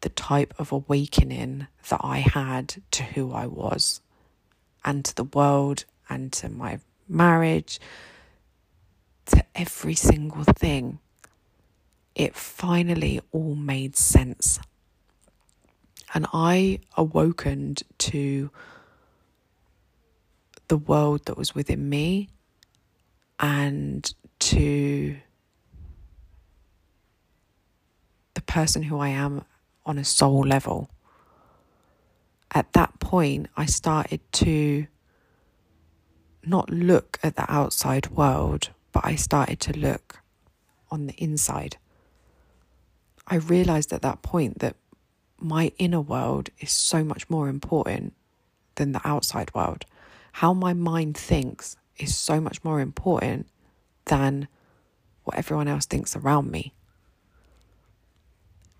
the 0.00 0.08
type 0.08 0.54
of 0.58 0.72
awakening 0.72 1.66
that 1.88 2.00
I 2.02 2.18
had 2.18 2.82
to 2.92 3.02
who 3.02 3.32
I 3.32 3.46
was 3.46 4.00
and 4.84 5.04
to 5.04 5.14
the 5.14 5.24
world 5.24 5.84
and 6.08 6.32
to 6.34 6.48
my 6.48 6.78
marriage, 7.08 7.80
to 9.26 9.44
every 9.54 9.94
single 9.94 10.44
thing 10.44 11.00
it 12.14 12.34
finally 12.34 13.20
all 13.32 13.54
made 13.54 13.96
sense. 13.96 14.60
And 16.14 16.26
I 16.32 16.80
awokened 16.96 17.82
to 17.98 18.50
the 20.68 20.76
world 20.76 21.24
that 21.26 21.36
was 21.36 21.54
within 21.54 21.88
me 21.88 22.28
and 23.40 24.14
to 24.38 25.16
the 28.34 28.42
person 28.42 28.84
who 28.84 28.98
I 28.98 29.08
am 29.08 29.44
on 29.84 29.98
a 29.98 30.04
soul 30.04 30.40
level. 30.46 30.90
At 32.52 32.72
that 32.74 33.00
point, 33.00 33.48
I 33.56 33.66
started 33.66 34.20
to 34.32 34.86
not 36.46 36.70
look 36.70 37.18
at 37.22 37.36
the 37.36 37.50
outside 37.52 38.10
world, 38.10 38.70
but 38.92 39.04
I 39.04 39.16
started 39.16 39.58
to 39.60 39.78
look 39.78 40.20
on 40.90 41.06
the 41.06 41.14
inside. 41.14 41.76
I 43.26 43.36
realized 43.36 43.92
at 43.92 44.02
that 44.02 44.22
point 44.22 44.58
that 44.58 44.76
my 45.38 45.72
inner 45.78 46.00
world 46.00 46.50
is 46.60 46.70
so 46.70 47.02
much 47.02 47.28
more 47.28 47.48
important 47.48 48.14
than 48.76 48.92
the 48.92 49.00
outside 49.04 49.54
world. 49.54 49.84
How 50.32 50.52
my 50.52 50.72
mind 50.72 51.16
thinks 51.16 51.76
is 51.96 52.16
so 52.16 52.40
much 52.40 52.62
more 52.64 52.80
important 52.80 53.46
than 54.06 54.48
what 55.24 55.36
everyone 55.36 55.68
else 55.68 55.86
thinks 55.86 56.16
around 56.16 56.50
me. 56.50 56.74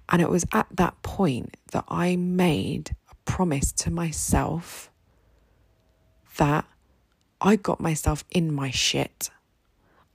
And 0.09 0.21
it 0.21 0.29
was 0.29 0.45
at 0.53 0.67
that 0.73 1.01
point 1.03 1.57
that 1.73 1.85
I 1.89 2.17
made 2.17 2.95
a 3.11 3.15
promise 3.25 3.73
to 3.73 3.91
myself 3.91 4.91
that 6.37 6.67
I 7.41 7.57
got 7.57 7.81
myself 7.81 8.25
in 8.31 8.53
my 8.53 8.71
shit 8.71 9.31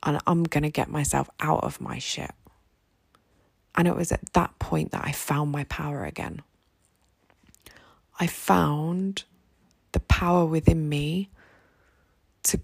and 0.04 0.20
I'm 0.28 0.44
going 0.44 0.64
to 0.64 0.70
get 0.70 0.90
myself 0.90 1.30
out 1.40 1.64
of 1.64 1.82
my 1.82 1.98
shit. 1.98 2.32
And 3.80 3.88
it 3.88 3.96
was 3.96 4.12
at 4.12 4.34
that 4.34 4.60
point 4.60 4.92
that 4.92 5.06
I 5.06 5.14
found 5.14 5.54
my 5.54 5.64
power 5.64 6.04
again. 6.04 6.42
I 8.20 8.28
found 8.28 9.24
the 9.94 10.02
power 10.02 10.46
within 10.46 10.90
me 10.90 11.30
to 12.44 12.60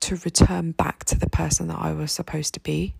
to 0.00 0.16
return 0.16 0.72
back 0.72 1.04
to 1.04 1.18
the 1.18 1.30
person 1.30 1.68
that 1.68 1.78
I 1.80 1.92
was 1.92 2.12
supposed 2.12 2.52
to 2.52 2.60
be. 2.60 2.94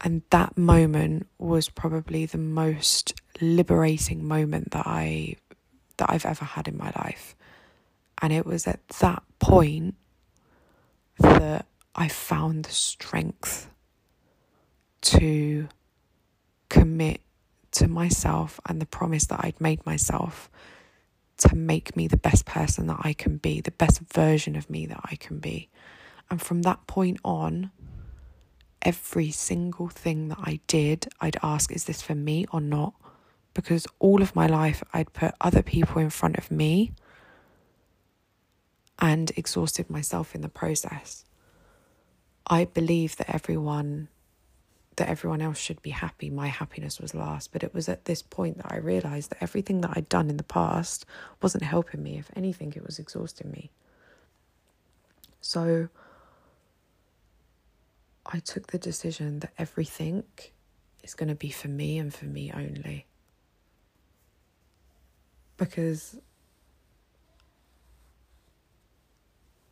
And 0.00 0.22
that 0.30 0.56
moment 0.56 1.26
was 1.36 1.68
probably 1.68 2.24
the 2.24 2.38
most 2.38 3.12
liberating 3.42 4.26
moment 4.26 4.70
that 4.70 4.86
I 4.86 5.36
that 5.98 6.08
I've 6.08 6.24
ever 6.24 6.46
had 6.46 6.66
in 6.66 6.78
my 6.78 6.92
life. 6.96 7.36
And 8.22 8.32
it 8.32 8.46
was 8.46 8.66
at 8.66 8.88
that 9.00 9.22
point 9.38 9.96
that 11.18 11.66
I 11.94 12.08
found 12.08 12.64
the 12.64 12.72
strength 12.72 13.66
to 15.02 15.68
commit 16.68 17.20
to 17.72 17.88
myself 17.88 18.60
and 18.66 18.80
the 18.80 18.86
promise 18.86 19.26
that 19.26 19.40
I'd 19.42 19.60
made 19.60 19.84
myself 19.86 20.50
to 21.38 21.56
make 21.56 21.96
me 21.96 22.06
the 22.06 22.16
best 22.16 22.44
person 22.44 22.86
that 22.88 23.00
I 23.00 23.12
can 23.12 23.38
be, 23.38 23.60
the 23.60 23.70
best 23.70 24.00
version 24.00 24.56
of 24.56 24.68
me 24.68 24.86
that 24.86 25.00
I 25.04 25.16
can 25.16 25.38
be. 25.38 25.68
And 26.30 26.40
from 26.40 26.62
that 26.62 26.86
point 26.86 27.18
on, 27.24 27.70
every 28.82 29.30
single 29.30 29.88
thing 29.88 30.28
that 30.28 30.38
I 30.40 30.60
did, 30.66 31.08
I'd 31.20 31.38
ask, 31.42 31.72
is 31.72 31.84
this 31.84 32.02
for 32.02 32.14
me 32.14 32.46
or 32.52 32.60
not? 32.60 32.94
Because 33.54 33.86
all 33.98 34.22
of 34.22 34.36
my 34.36 34.46
life, 34.46 34.82
I'd 34.92 35.12
put 35.12 35.34
other 35.40 35.62
people 35.62 36.00
in 36.00 36.10
front 36.10 36.36
of 36.36 36.50
me 36.50 36.92
and 38.98 39.32
exhausted 39.36 39.88
myself 39.88 40.34
in 40.34 40.42
the 40.42 40.48
process. 40.48 41.24
I 42.46 42.66
believe 42.66 43.16
that 43.16 43.34
everyone 43.34 44.08
that 45.00 45.08
everyone 45.08 45.40
else 45.40 45.58
should 45.58 45.80
be 45.80 45.90
happy. 45.90 46.28
My 46.28 46.48
happiness 46.48 47.00
was 47.00 47.14
last. 47.14 47.52
But 47.52 47.62
it 47.62 47.72
was 47.72 47.88
at 47.88 48.04
this 48.04 48.20
point 48.20 48.58
that 48.58 48.70
I 48.70 48.76
realized 48.76 49.30
that 49.30 49.42
everything 49.42 49.80
that 49.80 49.92
I'd 49.94 50.10
done 50.10 50.28
in 50.28 50.36
the 50.36 50.44
past 50.44 51.06
wasn't 51.40 51.64
helping 51.64 52.02
me. 52.02 52.18
If 52.18 52.30
anything, 52.36 52.74
it 52.76 52.84
was 52.84 52.98
exhausting 52.98 53.50
me. 53.50 53.70
So 55.40 55.88
I 58.26 58.40
took 58.40 58.68
the 58.68 58.78
decision 58.78 59.40
that 59.40 59.52
everything 59.58 60.24
is 61.02 61.14
going 61.14 61.30
to 61.30 61.34
be 61.34 61.50
for 61.50 61.68
me 61.68 61.96
and 61.96 62.12
for 62.12 62.26
me 62.26 62.52
only. 62.54 63.06
Because 65.56 66.18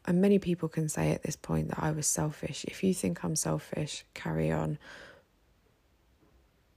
and 0.06 0.22
many 0.22 0.38
people 0.38 0.70
can 0.70 0.88
say 0.88 1.12
at 1.12 1.22
this 1.22 1.36
point 1.36 1.68
that 1.68 1.82
I 1.82 1.90
was 1.90 2.06
selfish. 2.06 2.64
If 2.66 2.82
you 2.82 2.94
think 2.94 3.22
I'm 3.22 3.36
selfish, 3.36 4.06
carry 4.14 4.50
on 4.50 4.78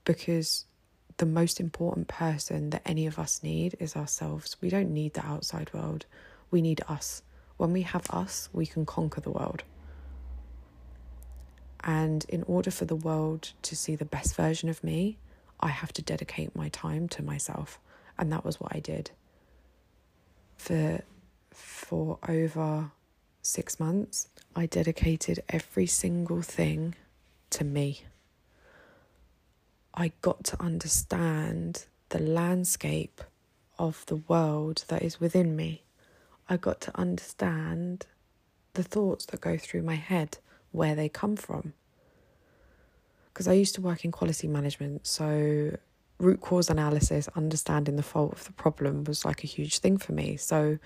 because 0.04 0.66
the 1.18 1.26
most 1.26 1.60
important 1.60 2.08
person 2.08 2.70
that 2.70 2.82
any 2.84 3.06
of 3.06 3.18
us 3.18 3.42
need 3.42 3.76
is 3.78 3.96
ourselves. 3.96 4.56
We 4.60 4.70
don't 4.70 4.92
need 4.92 5.14
the 5.14 5.24
outside 5.24 5.72
world, 5.72 6.06
we 6.50 6.62
need 6.62 6.82
us. 6.88 7.22
When 7.56 7.72
we 7.72 7.82
have 7.82 8.10
us, 8.10 8.48
we 8.52 8.66
can 8.66 8.84
conquer 8.84 9.20
the 9.20 9.30
world. 9.30 9.62
And 11.84 12.24
in 12.28 12.42
order 12.44 12.70
for 12.70 12.84
the 12.84 12.96
world 12.96 13.52
to 13.62 13.76
see 13.76 13.96
the 13.96 14.04
best 14.04 14.34
version 14.36 14.68
of 14.68 14.82
me, 14.82 15.18
I 15.60 15.68
have 15.68 15.92
to 15.94 16.02
dedicate 16.02 16.56
my 16.56 16.68
time 16.68 17.08
to 17.10 17.22
myself. 17.22 17.78
And 18.18 18.32
that 18.32 18.44
was 18.44 18.60
what 18.60 18.74
I 18.74 18.80
did. 18.80 19.10
For, 20.56 21.02
for 21.50 22.18
over 22.28 22.90
six 23.42 23.80
months, 23.80 24.28
I 24.54 24.66
dedicated 24.66 25.42
every 25.48 25.86
single 25.86 26.42
thing 26.42 26.94
to 27.50 27.64
me. 27.64 28.04
I 29.94 30.12
got 30.22 30.44
to 30.44 30.62
understand 30.62 31.86
the 32.08 32.18
landscape 32.18 33.20
of 33.78 34.04
the 34.06 34.16
world 34.16 34.84
that 34.88 35.02
is 35.02 35.20
within 35.20 35.54
me. 35.54 35.82
I 36.48 36.56
got 36.56 36.80
to 36.82 36.98
understand 36.98 38.06
the 38.74 38.82
thoughts 38.82 39.26
that 39.26 39.40
go 39.40 39.56
through 39.58 39.82
my 39.82 39.96
head, 39.96 40.38
where 40.70 40.94
they 40.94 41.08
come 41.08 41.36
from. 41.36 41.74
Because 43.32 43.46
I 43.46 43.52
used 43.52 43.74
to 43.74 43.80
work 43.80 44.04
in 44.04 44.12
quality 44.12 44.48
management, 44.48 45.06
so 45.06 45.76
root 46.18 46.40
cause 46.40 46.70
analysis, 46.70 47.28
understanding 47.36 47.96
the 47.96 48.02
fault 48.02 48.32
of 48.32 48.44
the 48.44 48.52
problem 48.52 49.04
was 49.04 49.24
like 49.24 49.44
a 49.44 49.46
huge 49.46 49.80
thing 49.80 49.98
for 49.98 50.12
me. 50.12 50.36
So 50.36 50.78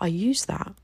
I 0.00 0.06
used 0.06 0.46
that. 0.48 0.74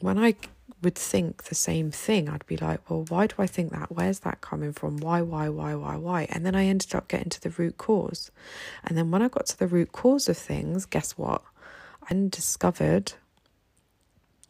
When 0.00 0.18
I 0.18 0.34
would 0.82 0.94
think 0.94 1.44
the 1.44 1.54
same 1.54 1.90
thing. 1.90 2.28
I'd 2.28 2.46
be 2.46 2.56
like, 2.56 2.88
well, 2.88 3.04
why 3.08 3.26
do 3.26 3.34
I 3.38 3.46
think 3.46 3.72
that? 3.72 3.92
Where's 3.92 4.20
that 4.20 4.40
coming 4.40 4.72
from? 4.72 4.98
Why, 4.98 5.22
why, 5.22 5.48
why, 5.48 5.74
why, 5.74 5.96
why? 5.96 6.26
And 6.30 6.44
then 6.44 6.54
I 6.54 6.66
ended 6.66 6.94
up 6.94 7.08
getting 7.08 7.30
to 7.30 7.40
the 7.40 7.50
root 7.50 7.78
cause. 7.78 8.30
And 8.84 8.96
then 8.96 9.10
when 9.10 9.22
I 9.22 9.28
got 9.28 9.46
to 9.46 9.58
the 9.58 9.66
root 9.66 9.92
cause 9.92 10.28
of 10.28 10.36
things, 10.36 10.86
guess 10.86 11.12
what? 11.12 11.42
I 12.08 12.14
discovered 12.14 13.12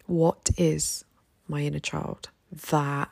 what 0.06 0.50
is 0.56 1.04
my 1.46 1.62
inner 1.62 1.78
child. 1.78 2.30
That 2.70 3.10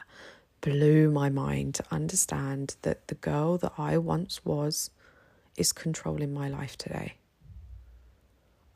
blew 0.60 1.10
my 1.10 1.28
mind 1.28 1.74
to 1.76 1.84
understand 1.90 2.76
that 2.82 3.08
the 3.08 3.14
girl 3.14 3.58
that 3.58 3.72
I 3.78 3.98
once 3.98 4.44
was 4.44 4.90
is 5.56 5.72
controlling 5.72 6.32
my 6.32 6.48
life 6.48 6.76
today. 6.76 7.14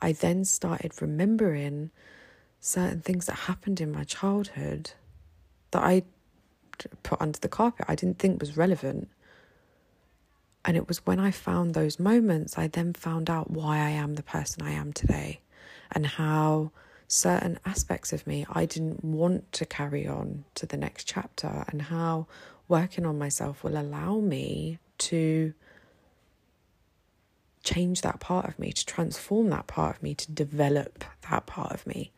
I 0.01 0.13
then 0.13 0.45
started 0.45 1.01
remembering 1.01 1.91
certain 2.63 3.01
things 3.01 3.27
that 3.27 3.35
happened 3.35 3.81
in 3.81 3.91
my 3.91 4.05
childhood 4.05 4.93
that 5.73 5.83
I 5.83 6.05
put 7.03 7.21
under 7.21 7.39
the 7.39 7.49
carpet, 7.49 7.87
I 7.89 7.97
didn't 7.97 8.21
think 8.21 8.41
was 8.41 8.57
relevant. 8.57 9.09
And 10.65 10.77
it 10.77 10.87
was 10.87 11.05
when 11.05 11.19
I 11.19 11.33
found 11.33 11.75
those 11.75 11.99
moments, 11.99 12.57
I 12.57 12.69
then 12.69 12.95
found 12.95 13.29
out 13.29 13.51
why 13.51 13.79
I 13.79 13.91
am 13.91 14.15
the 14.15 14.23
person 14.23 14.63
I 14.63 14.71
am 14.71 14.93
today 14.93 15.41
and 15.91 16.07
how 16.07 16.71
certain 17.09 17.59
aspects 17.67 18.13
of 18.13 18.29
me 18.29 18.47
I 18.49 18.65
didn't 18.65 19.05
want 19.05 19.51
to 19.53 19.67
carry 19.67 20.07
on 20.07 20.45
to 20.55 20.65
the 20.65 20.77
next 20.77 21.05
chapter, 21.05 21.65
and 21.69 21.83
how 21.83 22.27
working 22.69 23.05
on 23.05 23.19
myself 23.19 23.65
will 23.65 23.77
allow 23.77 24.21
me 24.21 24.79
to 24.99 25.53
change 27.65 28.03
that 28.03 28.21
part 28.21 28.47
of 28.47 28.59
me, 28.59 28.73
to 28.73 28.87
transform 28.87 29.51
that 29.51 29.67
part 29.67 29.97
of 29.97 30.03
me, 30.03 30.15
to 30.15 30.31
develop 30.31 31.05
that 31.29 31.45
part 31.47 31.73
of 31.73 31.87
me. 31.87 32.13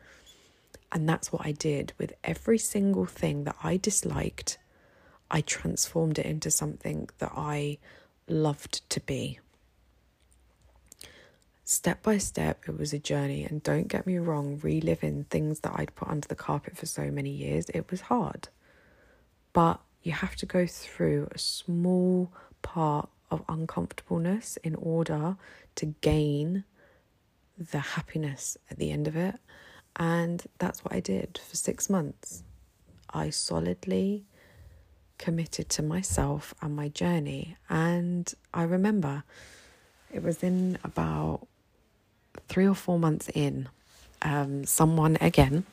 And 0.95 1.09
that's 1.09 1.29
what 1.29 1.45
I 1.45 1.51
did 1.51 1.91
with 1.97 2.13
every 2.23 2.57
single 2.57 3.05
thing 3.05 3.43
that 3.43 3.57
I 3.61 3.75
disliked. 3.75 4.57
I 5.29 5.41
transformed 5.41 6.17
it 6.17 6.25
into 6.25 6.49
something 6.49 7.09
that 7.17 7.33
I 7.35 7.79
loved 8.29 8.89
to 8.91 9.01
be. 9.01 9.39
Step 11.65 12.01
by 12.01 12.17
step, 12.17 12.63
it 12.69 12.79
was 12.79 12.93
a 12.93 12.99
journey. 12.99 13.43
And 13.43 13.61
don't 13.61 13.89
get 13.89 14.07
me 14.07 14.19
wrong, 14.19 14.57
reliving 14.63 15.25
things 15.25 15.59
that 15.59 15.73
I'd 15.75 15.93
put 15.95 16.07
under 16.07 16.29
the 16.29 16.33
carpet 16.33 16.77
for 16.77 16.85
so 16.85 17.11
many 17.11 17.31
years, 17.31 17.65
it 17.73 17.91
was 17.91 17.99
hard. 18.01 18.47
But 19.51 19.81
you 20.01 20.13
have 20.13 20.37
to 20.37 20.45
go 20.45 20.65
through 20.65 21.27
a 21.31 21.37
small 21.37 22.31
part 22.61 23.09
of 23.29 23.43
uncomfortableness 23.49 24.57
in 24.63 24.75
order 24.75 25.35
to 25.75 25.87
gain 25.99 26.63
the 27.57 27.79
happiness 27.79 28.57
at 28.71 28.77
the 28.77 28.91
end 28.91 29.09
of 29.09 29.17
it. 29.17 29.35
And 29.97 30.43
that's 30.59 30.83
what 30.83 30.93
I 30.93 30.99
did 30.99 31.39
for 31.47 31.55
six 31.55 31.89
months. 31.89 32.43
I 33.13 33.29
solidly 33.29 34.25
committed 35.17 35.69
to 35.69 35.81
myself 35.81 36.53
and 36.61 36.75
my 36.75 36.89
journey. 36.89 37.55
And 37.69 38.31
I 38.53 38.63
remember 38.63 39.23
it 40.13 40.21
was 40.21 40.43
in 40.43 40.77
about 40.83 41.47
three 42.47 42.67
or 42.67 42.75
four 42.75 42.99
months 42.99 43.29
in, 43.33 43.69
um, 44.21 44.65
someone 44.65 45.17
again 45.21 45.65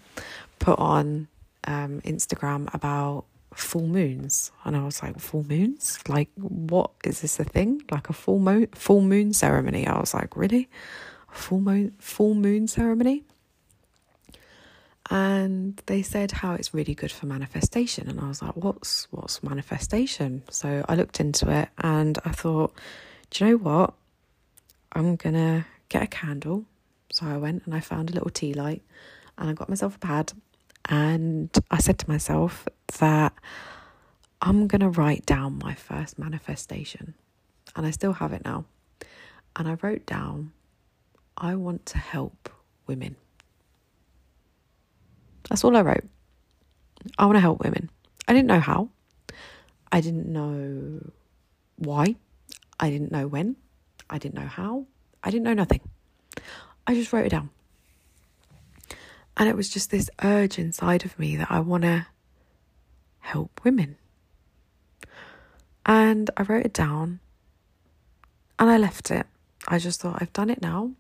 put 0.59 0.79
on 0.79 1.29
um, 1.65 2.01
Instagram 2.03 2.73
about 2.73 3.25
full 3.55 3.87
moons. 3.87 4.51
And 4.65 4.77
I 4.77 4.85
was 4.85 5.03
like, 5.03 5.19
full 5.19 5.45
moons? 5.45 5.99
Like, 6.09 6.31
what 6.37 6.91
is 7.05 7.21
this 7.21 7.39
a 7.41 7.45
thing? 7.45 7.83
Like 7.91 8.09
a 8.09 8.13
full 8.13 8.39
moon, 8.39 8.69
full 8.73 9.01
moon 9.01 9.33
ceremony? 9.33 9.87
I 9.87 9.99
was 9.99 10.15
like, 10.15 10.37
really? 10.37 10.69
Full 11.31 11.61
moon, 11.61 11.95
full 11.99 12.35
moon 12.35 12.69
ceremony? 12.69 13.25
And 15.11 15.83
they 15.87 16.03
said 16.03 16.31
how 16.31 16.55
it's 16.55 16.73
really 16.73 16.95
good 16.95 17.13
for 17.13 17.27
manifestation. 17.27 18.09
And 18.09 18.21
I 18.21 18.29
was 18.29 18.43
like 18.43 18.57
what's 18.57 19.09
what's 19.11 19.43
manifestation? 19.43 20.43
So 20.51 20.85
I 20.89 20.95
looked 20.95 21.21
into 21.21 21.51
it 21.51 21.69
and 21.79 22.19
I 22.25 22.31
thought 22.31 22.73
do 23.31 23.45
you 23.45 23.51
know 23.53 23.57
what? 23.59 23.95
I'm 24.93 25.17
to 25.35 25.65
get 25.89 26.03
a 26.03 26.07
candle. 26.07 26.67
So 27.11 27.27
I 27.27 27.39
went 27.39 27.65
and 27.65 27.75
I 27.75 27.81
found 27.81 28.11
a 28.11 28.13
little 28.13 28.31
tea 28.31 28.55
light 28.55 28.83
and 29.39 29.49
I 29.49 29.53
got 29.55 29.69
myself 29.69 29.97
a 29.97 29.99
pad. 29.99 30.33
And 30.87 31.51
I 31.71 31.79
said 31.79 31.99
to 32.01 32.11
myself 32.11 32.67
that 32.99 33.33
I'm 34.41 34.67
to 34.81 34.91
write 34.91 35.25
down 35.25 35.61
my 35.63 35.75
first 35.75 36.19
manifestation. 36.19 37.15
And 37.75 37.87
I 37.87 37.91
still 37.91 38.15
have 38.15 38.33
it 38.33 38.45
now. 38.45 38.67
And 39.57 39.69
I 39.69 39.77
wrote 39.83 40.05
down 40.07 40.53
I 41.37 41.55
want 41.55 41.87
to 41.87 41.99
help 41.99 42.51
women 42.87 43.17
that's 45.49 45.65
all 45.65 45.77
I 45.77 45.83
wrote. 45.83 46.05
I 47.19 47.27
want 47.27 47.37
to 47.37 47.41
help 47.41 47.61
women. 47.61 47.91
I 48.29 48.33
didn't 48.33 48.49
know 48.49 48.61
how. 48.61 48.89
I 49.91 50.01
didn't 50.01 50.27
know 50.27 51.11
why. 51.77 52.17
I 52.79 52.91
didn't 52.91 53.13
know 53.13 53.27
when. 53.27 53.57
I 54.09 54.19
didn't 54.19 54.35
know 54.35 54.47
how. 54.47 54.87
I 55.23 55.31
didn't 55.31 55.45
know 55.45 55.55
nothing. 55.55 55.81
I 56.87 56.95
just 56.95 57.13
wrote 57.13 57.27
it 57.27 57.31
down. 57.31 57.51
And 59.37 59.49
it 59.49 59.57
was 59.57 59.69
just 59.69 59.91
this 59.91 60.11
urge 60.23 60.59
inside 60.59 61.05
of 61.05 61.19
me 61.19 61.37
that 61.37 61.51
I 61.51 61.61
want 61.61 61.85
to 61.85 62.07
help 63.21 63.61
women. 63.65 63.97
And 65.85 66.31
I 66.37 66.43
wrote 66.43 66.67
it 66.67 66.75
down 66.75 67.21
and 68.59 68.71
I 68.71 68.77
left 68.77 69.11
it. 69.11 69.27
I 69.67 69.79
just 69.79 70.01
thought, 70.01 70.19
I've 70.21 70.33
done 70.33 70.51
it 70.51 70.61
now 70.61 70.93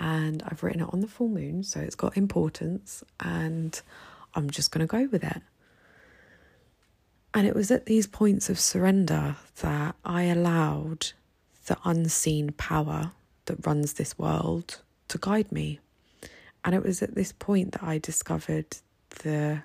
and 0.00 0.42
I've 0.46 0.62
written 0.62 0.80
it 0.80 0.88
on 0.92 1.00
the 1.00 1.06
full 1.06 1.28
moon, 1.28 1.62
so 1.62 1.78
it's 1.78 1.94
got 1.94 2.16
importance, 2.16 3.04
and 3.20 3.80
I'm 4.34 4.48
just 4.48 4.72
going 4.72 4.80
to 4.80 4.90
go 4.90 5.06
with 5.12 5.22
it. 5.22 5.42
And 7.34 7.46
it 7.46 7.54
was 7.54 7.70
at 7.70 7.86
these 7.86 8.06
points 8.06 8.48
of 8.48 8.58
surrender 8.58 9.36
that 9.60 9.94
I 10.04 10.22
allowed 10.22 11.12
the 11.66 11.76
unseen 11.84 12.52
power 12.52 13.12
that 13.44 13.64
runs 13.64 13.92
this 13.92 14.18
world 14.18 14.80
to 15.08 15.18
guide 15.18 15.52
me. 15.52 15.78
And 16.64 16.74
it 16.74 16.82
was 16.82 17.02
at 17.02 17.14
this 17.14 17.32
point 17.32 17.72
that 17.72 17.82
I 17.82 17.98
discovered 17.98 18.78
the 19.22 19.62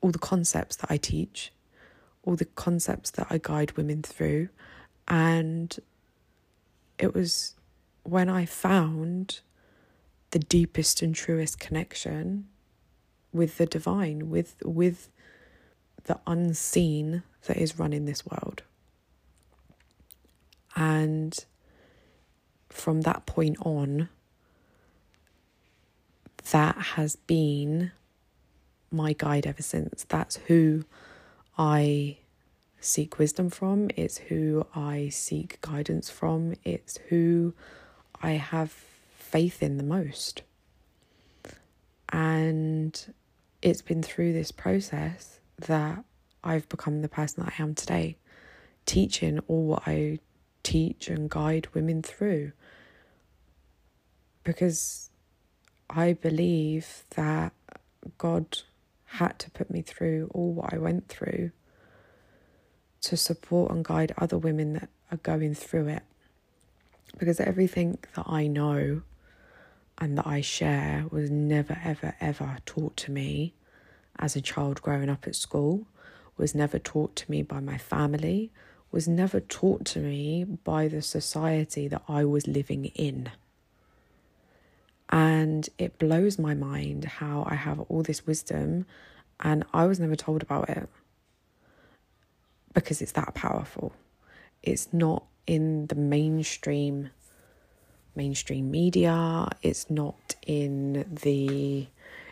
all 0.00 0.10
the 0.10 0.18
concepts 0.18 0.76
that 0.76 0.90
I 0.90 0.98
teach, 0.98 1.52
all 2.24 2.36
the 2.36 2.44
concepts 2.44 3.10
that 3.12 3.28
I 3.30 3.38
guide 3.38 3.72
women 3.72 4.02
through, 4.02 4.48
and 5.08 5.74
it 6.98 7.14
was 7.14 7.54
when 8.04 8.28
I 8.28 8.46
found 8.46 9.40
the 10.30 10.38
deepest 10.38 11.02
and 11.02 11.14
truest 11.14 11.58
connection 11.58 12.46
with 13.32 13.58
the 13.58 13.66
divine, 13.66 14.30
with 14.30 14.56
with 14.64 15.08
the 16.04 16.20
unseen 16.26 17.22
that 17.46 17.56
is 17.56 17.78
running 17.78 18.04
this 18.04 18.24
world. 18.24 18.62
And 20.76 21.44
from 22.68 23.02
that 23.02 23.26
point 23.26 23.56
on, 23.60 24.08
that 26.50 26.76
has 26.76 27.16
been 27.16 27.92
my 28.90 29.12
guide 29.12 29.46
ever 29.46 29.62
since. 29.62 30.04
That's 30.08 30.36
who 30.46 30.84
I 31.56 32.18
seek 32.80 33.18
wisdom 33.18 33.50
from, 33.50 33.88
it's 33.96 34.18
who 34.18 34.66
I 34.74 35.08
seek 35.08 35.60
guidance 35.60 36.10
from, 36.10 36.54
it's 36.64 36.98
who 37.08 37.54
I 38.24 38.32
have 38.32 38.70
faith 39.18 39.62
in 39.62 39.76
the 39.76 39.84
most. 39.84 40.42
And 42.10 43.14
it's 43.60 43.82
been 43.82 44.02
through 44.02 44.32
this 44.32 44.50
process 44.50 45.40
that 45.58 46.02
I've 46.42 46.66
become 46.70 47.02
the 47.02 47.08
person 47.08 47.44
that 47.44 47.54
I 47.58 47.62
am 47.62 47.74
today, 47.74 48.16
teaching 48.86 49.40
all 49.46 49.66
what 49.66 49.82
I 49.86 50.20
teach 50.62 51.08
and 51.08 51.28
guide 51.28 51.68
women 51.74 52.02
through. 52.02 52.52
Because 54.42 55.10
I 55.90 56.14
believe 56.14 57.04
that 57.16 57.52
God 58.16 58.58
had 59.04 59.38
to 59.40 59.50
put 59.50 59.70
me 59.70 59.82
through 59.82 60.30
all 60.32 60.54
what 60.54 60.72
I 60.72 60.78
went 60.78 61.08
through 61.08 61.50
to 63.02 63.18
support 63.18 63.70
and 63.70 63.84
guide 63.84 64.14
other 64.16 64.38
women 64.38 64.72
that 64.72 64.88
are 65.10 65.18
going 65.18 65.54
through 65.54 65.88
it. 65.88 66.02
Because 67.18 67.40
everything 67.40 67.98
that 68.14 68.26
I 68.28 68.46
know 68.46 69.02
and 69.98 70.18
that 70.18 70.26
I 70.26 70.40
share 70.40 71.06
was 71.10 71.30
never, 71.30 71.78
ever, 71.84 72.14
ever 72.20 72.58
taught 72.66 72.96
to 72.98 73.12
me 73.12 73.54
as 74.18 74.36
a 74.36 74.40
child 74.40 74.82
growing 74.82 75.08
up 75.08 75.26
at 75.26 75.36
school, 75.36 75.86
was 76.36 76.54
never 76.54 76.78
taught 76.78 77.14
to 77.16 77.30
me 77.30 77.42
by 77.42 77.60
my 77.60 77.78
family, 77.78 78.50
was 78.90 79.06
never 79.06 79.40
taught 79.40 79.84
to 79.84 80.00
me 80.00 80.44
by 80.44 80.88
the 80.88 81.02
society 81.02 81.88
that 81.88 82.02
I 82.08 82.24
was 82.24 82.46
living 82.46 82.86
in. 82.86 83.30
And 85.10 85.68
it 85.78 85.98
blows 85.98 86.38
my 86.38 86.54
mind 86.54 87.04
how 87.04 87.46
I 87.48 87.54
have 87.54 87.80
all 87.80 88.02
this 88.02 88.26
wisdom 88.26 88.86
and 89.40 89.64
I 89.72 89.86
was 89.86 90.00
never 90.00 90.16
told 90.16 90.42
about 90.42 90.68
it 90.70 90.88
because 92.72 93.00
it's 93.00 93.12
that 93.12 93.34
powerful. 93.34 93.92
It's 94.64 94.88
not 94.92 95.24
in 95.46 95.86
the 95.88 95.94
mainstream 95.94 97.10
mainstream 98.16 98.70
media. 98.70 99.48
It's 99.62 99.90
not 99.90 100.36
in 100.46 101.04
the 101.22 101.86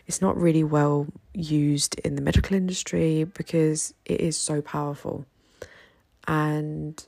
it's 0.07 0.21
not 0.21 0.35
really 0.35 0.63
well 0.63 1.07
used 1.33 1.99
in 1.99 2.15
the 2.15 2.21
medical 2.21 2.57
industry 2.57 3.23
because 3.23 3.93
it 4.05 4.19
is 4.19 4.35
so 4.35 4.61
powerful. 4.61 5.25
And 6.27 7.05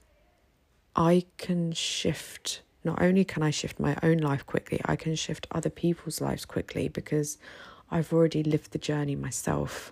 I 0.96 1.26
can 1.38 1.74
shift, 1.74 2.62
not 2.86 3.02
only 3.02 3.26
can 3.26 3.44
I 3.44 3.50
shift 3.50 3.80
my 3.80 3.98
own 4.02 4.20
life 4.20 4.46
quickly, 4.46 4.80
I 4.86 4.96
can 4.96 5.16
shift 5.16 5.46
other 5.52 5.70
people's 5.70 6.22
lives 6.22 6.46
quickly 6.46 6.88
because 6.88 7.38
I've 7.92 8.14
already 8.14 8.44
lived 8.44 8.72
the 8.72 8.78
journey 8.78 9.16
myself. 9.16 9.92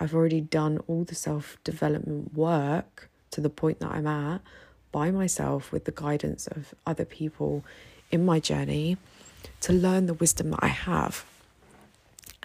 I've 0.00 0.14
already 0.14 0.40
done 0.40 0.78
all 0.88 1.04
the 1.04 1.14
self 1.14 1.56
development 1.62 2.34
work 2.34 3.10
to 3.30 3.40
the 3.40 3.50
point 3.50 3.78
that 3.80 3.92
I'm 3.92 4.06
at 4.06 4.40
by 4.92 5.10
myself 5.10 5.72
with 5.72 5.84
the 5.84 5.92
guidance 5.92 6.46
of 6.46 6.74
other 6.86 7.04
people 7.04 7.64
in 8.10 8.24
my 8.24 8.40
journey 8.40 8.96
to 9.60 9.72
learn 9.72 10.06
the 10.06 10.14
wisdom 10.14 10.50
that 10.50 10.60
I 10.62 10.68
have. 10.68 11.24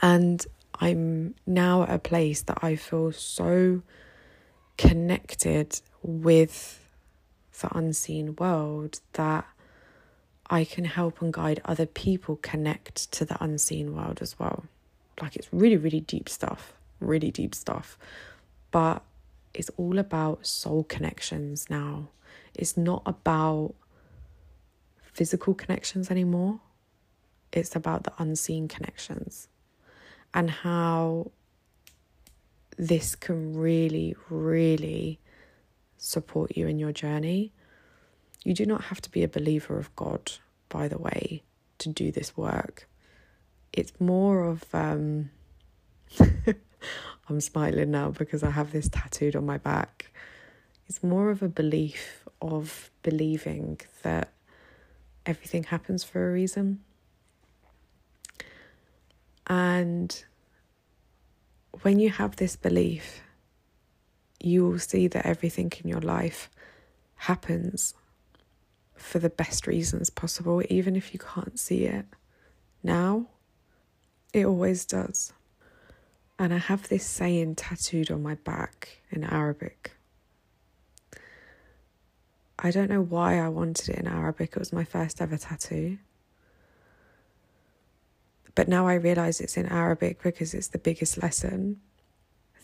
And 0.02 0.46
I'm 0.80 1.36
now 1.46 1.84
at 1.84 1.90
a 1.90 2.00
place 2.00 2.42
that 2.44 2.60
I 2.62 2.76
feel 2.76 3.12
so 3.12 3.82
connected 4.78 5.80
with 6.04 6.82
the 7.62 7.76
unseen 7.76 8.36
world 8.36 9.00
that 9.14 9.46
I 10.50 10.64
can 10.64 10.86
help 10.86 11.22
and 11.22 11.34
guide 11.34 11.62
other 11.66 11.86
people 11.86 12.36
connect 12.38 13.12
to 13.14 13.26
the 13.26 13.42
unseen 13.44 13.96
world 13.96 14.20
as 14.22 14.38
well. 14.38 14.66
Like 15.22 15.36
it's 15.36 15.48
really, 15.52 15.78
really 15.78 16.02
deep 16.02 16.30
stuff, 16.30 16.74
really 17.00 17.32
deep 17.32 17.56
stuff. 17.56 17.98
But 18.72 19.02
it's 19.54 19.72
all 19.78 19.98
about 19.98 20.46
soul 20.46 20.84
connections 20.84 21.68
now. 21.70 22.10
It's 22.58 22.78
not 22.78 23.04
about 23.06 23.76
physical 25.00 25.54
connections 25.54 26.12
anymore. 26.12 26.60
It's 27.52 27.76
about 27.76 28.04
the 28.04 28.14
unseen 28.18 28.68
connections 28.68 29.48
and 30.34 30.52
how 30.52 31.32
this 32.78 33.16
can 33.16 33.56
really, 33.56 34.16
really 34.30 35.20
support 35.98 36.58
you 36.58 36.68
in 36.68 36.78
your 36.78 36.92
journey. 36.92 37.54
You 38.44 38.54
do 38.54 38.66
not 38.66 38.86
have 38.86 39.02
to 39.02 39.10
be 39.10 39.24
a 39.24 39.28
believer 39.30 39.80
of 39.80 39.96
God, 39.96 40.34
by 40.68 40.90
the 40.90 40.98
way, 40.98 41.44
to 41.78 41.90
do 41.90 42.12
this 42.12 42.36
work. 42.36 42.90
It's 43.72 43.94
more 44.00 44.44
of, 44.44 44.64
um, 44.74 45.30
I'm 47.30 47.40
smiling 47.40 47.92
now 47.92 48.10
because 48.10 48.44
I 48.44 48.52
have 48.52 48.74
this 48.74 48.90
tattooed 48.90 49.36
on 49.36 49.46
my 49.46 49.58
back. 49.58 50.12
It's 50.88 51.02
more 51.02 51.32
of 51.32 51.42
a 51.42 51.48
belief 51.48 52.25
of 52.42 52.92
believing 53.02 53.80
that 54.04 54.32
everything 55.26 55.64
happens 55.64 56.04
for 56.04 56.28
a 56.28 56.32
reason. 56.32 56.82
And 59.48 60.24
when 61.82 62.00
you 62.00 62.10
have 62.10 62.36
this 62.36 62.56
belief, 62.56 63.22
you 64.40 64.68
will 64.68 64.80
see 64.80 65.08
that 65.08 65.26
everything 65.26 65.72
in 65.84 65.90
your 65.90 66.02
life 66.02 66.50
happens 67.16 67.94
for 68.96 69.20
the 69.20 69.30
best 69.30 69.68
reasons 69.68 70.10
possible, 70.10 70.62
even 70.70 70.96
if 70.96 71.14
you 71.14 71.20
can't 71.20 71.60
see 71.60 71.86
it 71.86 72.06
now. 72.84 73.28
It 74.34 74.46
always 74.46 74.86
does. 74.86 75.34
And 76.38 76.54
I 76.54 76.58
have 76.58 76.90
this 76.90 77.06
saying 77.06 77.56
tattooed 77.56 78.12
on 78.12 78.22
my 78.22 78.36
back 78.36 79.02
in 79.10 79.24
Arabic 79.24 79.95
I 82.58 82.72
don't 82.72 82.90
know 82.90 83.02
why 83.02 83.40
I 83.40 83.50
wanted 83.50 83.90
it 83.90 84.00
in 84.00 84.08
Arabic. 84.08 84.52
It 84.54 84.60
was 84.60 84.72
my 84.72 84.84
first 84.84 85.22
ever 85.22 85.38
tattoo. 85.38 85.98
But 88.56 88.70
now 88.70 88.88
I 88.88 88.94
realize 88.94 89.42
it's 89.42 89.58
in 89.58 89.66
Arabic 89.66 90.24
because 90.24 90.54
it's 90.54 90.70
the 90.70 90.78
biggest 90.78 91.22
lesson 91.22 91.82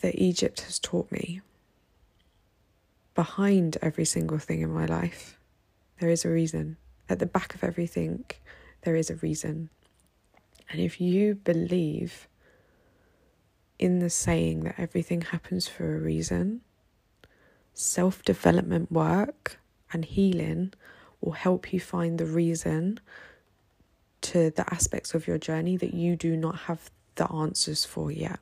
that 0.01 0.15
Egypt 0.15 0.61
has 0.61 0.79
taught 0.79 1.11
me. 1.11 1.41
Behind 3.13 3.77
every 3.81 4.05
single 4.05 4.39
thing 4.39 4.61
in 4.61 4.71
my 4.71 4.85
life, 4.85 5.37
there 5.99 6.09
is 6.09 6.23
a 6.23 6.29
reason. 6.29 6.77
At 7.09 7.19
the 7.19 7.25
back 7.25 7.53
of 7.53 7.63
everything, 7.63 8.23
there 8.83 8.95
is 8.95 9.09
a 9.09 9.15
reason. 9.15 9.69
And 10.69 10.79
if 10.79 11.01
you 11.01 11.35
believe 11.35 12.29
in 13.77 13.99
the 13.99 14.09
saying 14.09 14.63
that 14.63 14.75
everything 14.79 15.21
happens 15.21 15.67
for 15.67 15.95
a 15.95 15.99
reason, 15.99 16.61
self 17.73 18.23
development 18.23 18.89
work 18.91 19.59
and 19.93 20.05
healing 20.05 20.73
will 21.19 21.33
help 21.33 21.71
you 21.71 21.79
find 21.79 22.17
the 22.17 22.25
reason 22.25 22.99
to 24.21 24.51
the 24.51 24.73
aspects 24.73 25.13
of 25.13 25.27
your 25.27 25.37
journey 25.37 25.77
that 25.77 25.93
you 25.93 26.15
do 26.15 26.35
not 26.37 26.55
have 26.61 26.91
the 27.15 27.31
answers 27.31 27.85
for 27.85 28.11
yet. 28.11 28.39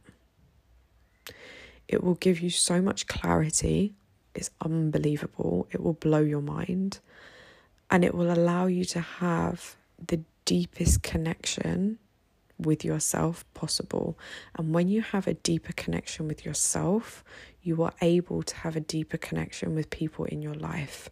It 1.87 2.03
will 2.03 2.15
give 2.15 2.39
you 2.39 2.49
so 2.49 2.81
much 2.81 3.07
clarity. 3.07 3.93
It's 4.35 4.51
unbelievable. 4.61 5.67
It 5.71 5.81
will 5.81 5.93
blow 5.93 6.21
your 6.21 6.41
mind. 6.41 6.99
And 7.89 8.05
it 8.05 8.13
will 8.13 8.31
allow 8.31 8.67
you 8.67 8.85
to 8.85 8.99
have 8.99 9.75
the 10.05 10.21
deepest 10.45 11.01
connection 11.01 11.97
with 12.59 12.83
yourself 12.85 13.45
possible. 13.53 14.17
And 14.55 14.73
when 14.73 14.87
you 14.87 15.01
have 15.01 15.27
a 15.27 15.33
deeper 15.33 15.73
connection 15.73 16.27
with 16.27 16.45
yourself, 16.45 17.23
you 17.63 17.81
are 17.83 17.93
able 18.01 18.43
to 18.43 18.55
have 18.57 18.75
a 18.75 18.81
deeper 18.81 19.17
connection 19.17 19.73
with 19.73 19.89
people 19.89 20.25
in 20.25 20.41
your 20.41 20.53
life. 20.53 21.09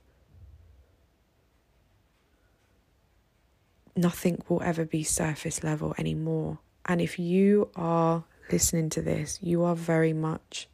Nothing 3.97 4.43
will 4.47 4.61
ever 4.61 4.85
be 4.85 5.01
surface 5.01 5.63
level 5.63 5.95
anymore. 5.97 6.59
And 6.85 7.01
if 7.01 7.17
you 7.17 7.69
are 7.75 8.23
listening 8.51 8.89
to 8.91 9.01
this, 9.01 9.39
you 9.41 9.63
are 9.63 9.75
very 9.75 10.13
much 10.13 10.69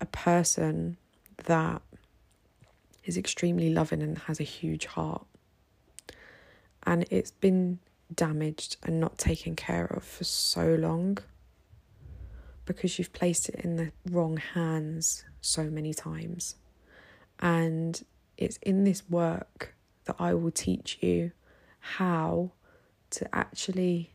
a 0.00 0.06
person 0.06 0.96
that 1.44 1.82
is 3.04 3.18
extremely 3.18 3.68
loving 3.68 4.02
and 4.02 4.16
has 4.18 4.40
a 4.40 4.44
huge 4.44 4.86
heart. 4.86 5.26
And 6.84 7.04
it's 7.10 7.30
been 7.30 7.78
damaged 8.12 8.78
and 8.82 8.98
not 8.98 9.18
taken 9.18 9.54
care 9.54 9.86
of 9.86 10.02
for 10.02 10.24
so 10.24 10.74
long 10.74 11.18
because 12.64 12.98
you've 12.98 13.12
placed 13.12 13.50
it 13.50 13.56
in 13.56 13.76
the 13.76 13.92
wrong 14.10 14.38
hands 14.38 15.24
so 15.42 15.64
many 15.64 15.92
times. 15.92 16.56
And 17.38 18.02
it's 18.38 18.56
in 18.62 18.84
this 18.84 19.02
work 19.10 19.74
that 20.06 20.16
I 20.18 20.32
will 20.32 20.50
teach 20.50 20.98
you 21.02 21.32
how 21.84 22.50
to 23.10 23.34
actually 23.34 24.10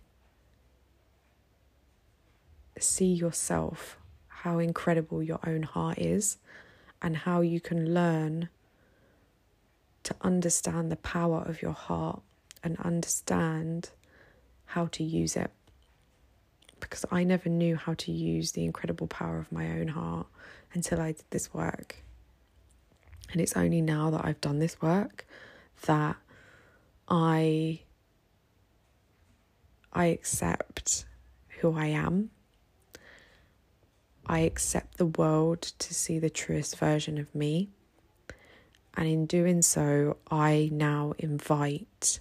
see 2.80 3.14
yourself, 3.14 3.98
how 4.28 4.58
incredible 4.58 5.22
your 5.22 5.40
own 5.46 5.62
heart 5.62 6.00
is, 6.00 6.38
and 7.00 7.16
how 7.16 7.42
you 7.42 7.62
can 7.62 7.94
learn 7.94 8.50
to 10.02 10.16
understand 10.22 10.92
the 10.92 10.96
power 10.96 11.44
of 11.46 11.62
your 11.62 11.74
heart 11.74 12.22
and 12.64 12.76
understand 12.80 13.92
how 14.66 14.88
to 14.88 15.04
use 15.04 15.36
it. 15.36 15.52
Because 16.80 17.06
I 17.12 17.24
never 17.24 17.50
knew 17.50 17.76
how 17.76 17.94
to 17.94 18.12
use 18.12 18.54
the 18.54 18.66
incredible 18.66 19.06
power 19.06 19.38
of 19.38 19.52
my 19.52 19.70
own 19.80 19.90
heart 19.90 20.26
until 20.74 21.00
I 21.00 21.12
did 21.12 21.26
this 21.30 21.54
work. 21.54 21.98
And 23.32 23.40
it's 23.40 23.56
only 23.56 23.82
now 23.82 24.10
that 24.10 24.26
I've 24.26 24.42
done 24.42 24.58
this 24.58 24.82
work 24.82 25.28
that 25.84 26.18
I 27.10 27.82
I 29.92 30.06
accept 30.06 31.06
who 31.60 31.78
I 31.78 31.88
am. 31.88 32.30
I 34.26 34.40
accept 34.40 34.98
the 34.98 35.08
world 35.08 35.62
to 35.62 35.94
see 35.94 36.20
the 36.20 36.30
truest 36.30 36.78
version 36.78 37.18
of 37.18 37.34
me. 37.34 37.70
And 38.96 39.08
in 39.08 39.26
doing 39.26 39.64
so, 39.64 40.18
I 40.30 40.70
now 40.72 41.14
invite 41.18 42.20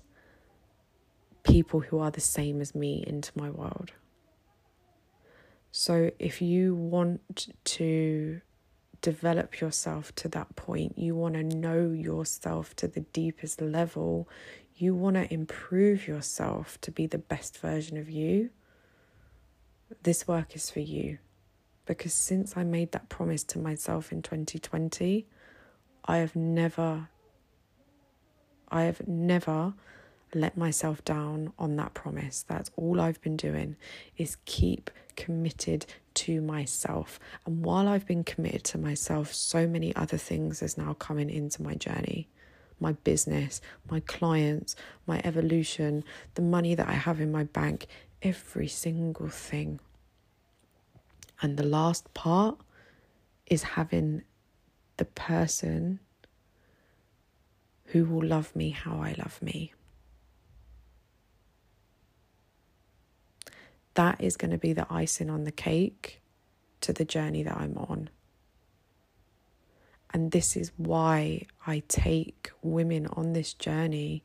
people 1.42 1.80
who 1.80 1.98
are 1.98 2.10
the 2.10 2.20
same 2.20 2.60
as 2.60 2.74
me 2.74 3.04
into 3.06 3.32
my 3.34 3.50
world. 3.50 3.92
So 5.70 6.10
if 6.18 6.40
you 6.40 6.74
want 6.74 7.52
to 7.64 8.40
develop 9.02 9.60
yourself 9.60 10.14
to 10.16 10.28
that 10.28 10.56
point, 10.56 10.98
you 10.98 11.14
want 11.14 11.34
to 11.34 11.42
know 11.42 11.90
yourself 11.90 12.74
to 12.76 12.88
the 12.88 13.00
deepest 13.00 13.60
level, 13.60 14.28
you 14.80 14.94
want 14.94 15.16
to 15.16 15.32
improve 15.32 16.06
yourself 16.06 16.80
to 16.82 16.90
be 16.90 17.06
the 17.06 17.18
best 17.18 17.58
version 17.58 17.96
of 17.96 18.10
you, 18.10 18.50
this 20.02 20.28
work 20.28 20.54
is 20.54 20.70
for 20.70 20.80
you. 20.80 21.18
Because 21.86 22.12
since 22.12 22.56
I 22.56 22.64
made 22.64 22.92
that 22.92 23.08
promise 23.08 23.42
to 23.44 23.58
myself 23.58 24.12
in 24.12 24.22
2020, 24.22 25.26
I 26.04 26.16
have 26.18 26.36
never, 26.36 27.08
I 28.68 28.82
have 28.82 29.06
never 29.08 29.74
let 30.34 30.56
myself 30.56 31.04
down 31.04 31.52
on 31.58 31.76
that 31.76 31.94
promise. 31.94 32.44
That's 32.46 32.70
all 32.76 33.00
I've 33.00 33.20
been 33.22 33.36
doing 33.36 33.76
is 34.16 34.36
keep 34.44 34.90
committed 35.16 35.86
to 36.14 36.40
myself. 36.40 37.18
And 37.46 37.64
while 37.64 37.88
I've 37.88 38.06
been 38.06 38.24
committed 38.24 38.64
to 38.64 38.78
myself, 38.78 39.32
so 39.32 39.66
many 39.66 39.94
other 39.96 40.18
things 40.18 40.62
is 40.62 40.76
now 40.76 40.94
coming 40.94 41.30
into 41.30 41.62
my 41.62 41.74
journey. 41.74 42.28
My 42.80 42.92
business, 42.92 43.60
my 43.90 44.00
clients, 44.00 44.76
my 45.06 45.20
evolution, 45.24 46.04
the 46.34 46.42
money 46.42 46.74
that 46.74 46.88
I 46.88 46.92
have 46.92 47.20
in 47.20 47.32
my 47.32 47.44
bank, 47.44 47.86
every 48.22 48.68
single 48.68 49.28
thing. 49.28 49.80
And 51.40 51.56
the 51.56 51.66
last 51.66 52.12
part 52.14 52.58
is 53.46 53.62
having 53.62 54.22
the 54.96 55.04
person 55.04 56.00
who 57.86 58.04
will 58.04 58.26
love 58.26 58.54
me 58.54 58.70
how 58.70 59.00
I 59.00 59.14
love 59.18 59.40
me. 59.40 59.72
that 63.98 64.20
is 64.20 64.36
going 64.36 64.52
to 64.52 64.58
be 64.58 64.72
the 64.72 64.86
icing 64.88 65.28
on 65.28 65.42
the 65.42 65.50
cake 65.50 66.20
to 66.80 66.92
the 66.92 67.04
journey 67.04 67.42
that 67.42 67.56
I'm 67.56 67.76
on. 67.76 68.10
And 70.12 70.30
this 70.32 70.56
is 70.56 70.72
why 70.76 71.46
I 71.66 71.82
take 71.88 72.50
women 72.62 73.06
on 73.08 73.34
this 73.34 73.52
journey 73.52 74.24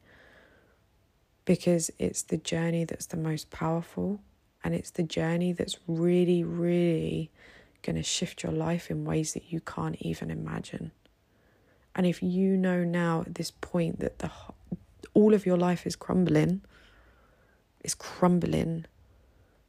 because 1.46 1.92
it's 2.00 2.22
the 2.24 2.38
journey 2.38 2.86
that's 2.86 3.08
the 3.08 3.18
most 3.18 3.52
powerful 3.52 4.22
and 4.64 4.74
it's 4.74 4.92
the 4.92 5.04
journey 5.04 5.52
that's 5.52 5.78
really, 5.88 6.44
really 6.44 7.30
going 7.82 7.98
to 7.98 8.04
shift 8.04 8.44
your 8.44 8.54
life 8.54 8.90
in 8.90 9.04
ways 9.04 9.34
that 9.34 9.52
you 9.52 9.60
can't 9.60 9.98
even 10.00 10.32
imagine. 10.32 10.92
And 11.96 12.06
if 12.06 12.24
you 12.24 12.56
know 12.56 12.84
now 12.84 13.24
at 13.26 13.36
this 13.36 13.52
point 13.52 14.00
that 14.00 14.20
the 14.20 14.32
all 15.14 15.34
of 15.34 15.46
your 15.46 15.58
life 15.58 15.86
is 15.86 15.96
crumbling, 15.96 16.62
is 17.84 17.94
crumbling 17.94 18.86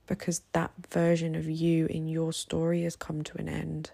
because 0.06 0.42
that 0.52 0.70
version 0.90 1.34
of 1.34 1.48
you 1.48 1.86
in 1.86 2.08
your 2.08 2.32
story 2.32 2.82
has 2.82 2.96
come 2.96 3.22
to 3.22 3.38
an 3.38 3.48
end. 3.48 3.90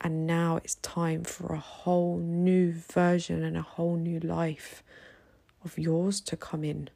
And 0.00 0.26
now 0.26 0.60
it's 0.62 0.76
time 0.76 1.24
for 1.24 1.52
a 1.52 1.58
whole 1.58 2.18
new 2.18 2.72
version 2.72 3.42
and 3.42 3.56
a 3.56 3.62
whole 3.62 3.96
new 3.96 4.20
life 4.20 4.82
of 5.64 5.78
yours 5.78 6.20
to 6.22 6.36
come 6.36 6.62
in. 6.62 6.88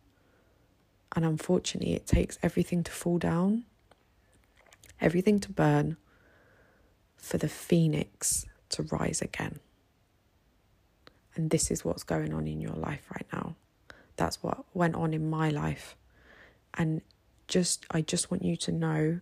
And 1.14 1.24
unfortunately, 1.24 1.94
it 1.94 2.06
takes 2.06 2.38
everything 2.42 2.84
to 2.84 2.92
fall 2.92 3.18
down, 3.18 3.64
everything 5.00 5.40
to 5.40 5.50
burn, 5.50 5.96
for 7.16 7.38
the 7.38 7.48
phoenix 7.48 8.46
to 8.70 8.82
rise 8.84 9.20
again. 9.20 9.58
And 11.34 11.50
this 11.50 11.70
is 11.70 11.84
what's 11.84 12.02
going 12.02 12.32
on 12.32 12.46
in 12.46 12.60
your 12.60 12.74
life 12.74 13.06
right 13.10 13.26
now. 13.32 13.56
That's 14.16 14.42
what 14.42 14.64
went 14.74 14.94
on 14.94 15.14
in 15.14 15.28
my 15.28 15.50
life. 15.50 15.96
And 16.74 17.02
just 17.48 17.84
I 17.90 18.00
just 18.00 18.30
want 18.30 18.44
you 18.44 18.56
to 18.56 18.72
know 18.72 19.20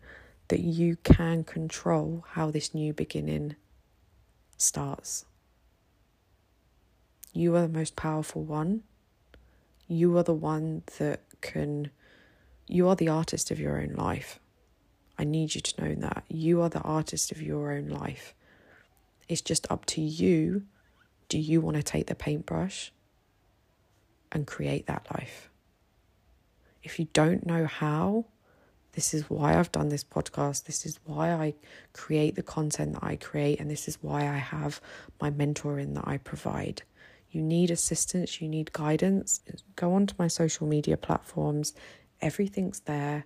that 0.49 0.61
you 0.61 0.97
can 0.97 1.45
control 1.45 2.25
how 2.31 2.51
this 2.51 2.75
new 2.75 2.93
beginning 2.93 3.57
starts. 4.61 5.25
You 7.33 7.55
are 7.57 7.63
the 7.63 7.69
most 7.69 7.97
powerful 7.97 8.43
one. 8.43 8.83
You 9.89 10.17
are 10.19 10.23
the 10.23 10.35
one 10.35 10.83
that 10.99 11.21
can 11.41 11.91
you 12.67 12.89
are 12.89 12.95
the 12.95 13.09
artist 13.09 13.51
of 13.51 13.59
your 13.59 13.81
own 13.81 13.95
life. 13.95 14.39
I 15.19 15.25
need 15.25 15.55
you 15.55 15.61
to 15.61 15.85
know 15.85 15.95
that. 15.97 16.25
You 16.29 16.63
are 16.63 16.69
the 16.69 16.81
artist 16.81 17.33
of 17.33 17.43
your 17.43 17.73
own 17.73 17.89
life. 17.89 18.35
It's 19.29 19.41
just 19.41 19.67
up 19.71 19.87
to 19.87 20.01
you. 20.01 20.63
Do 21.29 21.39
you 21.39 21.61
want 21.61 21.77
to 21.77 21.83
take 21.83 22.07
the 22.07 22.15
paintbrush 22.15 22.93
and 24.31 24.47
create 24.47 24.87
that 24.87 25.07
life? 25.13 25.51
If 26.83 26.99
you 26.99 27.09
don't 27.13 27.45
know 27.45 27.67
how, 27.67 28.27
this 29.01 29.15
is 29.15 29.31
why 29.31 29.59
I've 29.59 29.73
done 29.73 29.89
this 29.89 30.05
podcast. 30.05 30.65
This 30.65 30.85
is 30.85 31.01
why 31.07 31.33
I 31.33 31.55
create 31.95 32.35
the 32.35 32.43
content 32.43 32.93
that 32.93 33.03
I 33.03 33.17
create. 33.17 33.59
And 33.59 33.71
this 33.71 33.89
is 33.89 33.97
why 34.03 34.29
I 34.29 34.37
have 34.37 34.79
my 35.23 35.31
mentoring 35.31 35.95
that 35.95 36.07
I 36.07 36.19
provide. 36.19 36.83
You 37.31 37.41
need 37.41 37.71
assistance, 37.71 38.43
you 38.43 38.49
need 38.49 38.75
guidance. 38.75 39.41
Go 39.75 39.95
onto 39.95 40.15
my 40.19 40.29
social 40.29 40.67
media 40.67 40.99
platforms, 40.99 41.73
everything's 42.21 42.81
there. 42.81 43.25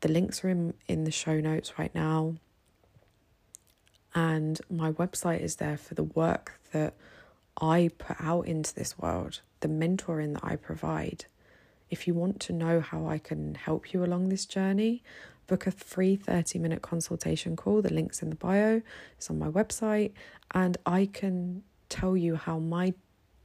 The 0.00 0.10
links 0.10 0.44
are 0.44 0.50
in, 0.50 0.74
in 0.86 1.04
the 1.04 1.12
show 1.12 1.40
notes 1.40 1.78
right 1.78 1.94
now. 1.94 2.34
And 4.14 4.60
my 4.68 4.92
website 4.92 5.40
is 5.40 5.56
there 5.56 5.78
for 5.78 5.94
the 5.94 6.02
work 6.02 6.60
that 6.72 6.92
I 7.58 7.88
put 7.96 8.18
out 8.20 8.46
into 8.46 8.74
this 8.74 8.98
world, 8.98 9.40
the 9.60 9.68
mentoring 9.68 10.34
that 10.34 10.44
I 10.44 10.56
provide. 10.56 11.24
If 11.90 12.06
you 12.06 12.14
want 12.14 12.40
to 12.40 12.52
know 12.52 12.80
how 12.80 13.06
I 13.06 13.18
can 13.18 13.54
help 13.54 13.92
you 13.92 14.04
along 14.04 14.28
this 14.28 14.44
journey, 14.46 15.02
book 15.46 15.66
a 15.66 15.70
free 15.70 16.16
30 16.16 16.58
minute 16.58 16.82
consultation 16.82 17.56
call. 17.56 17.82
The 17.82 17.92
link's 17.92 18.22
in 18.22 18.30
the 18.30 18.36
bio, 18.36 18.82
it's 19.16 19.30
on 19.30 19.38
my 19.38 19.48
website, 19.48 20.12
and 20.52 20.76
I 20.86 21.06
can 21.06 21.62
tell 21.88 22.16
you 22.16 22.36
how 22.36 22.58
my 22.58 22.94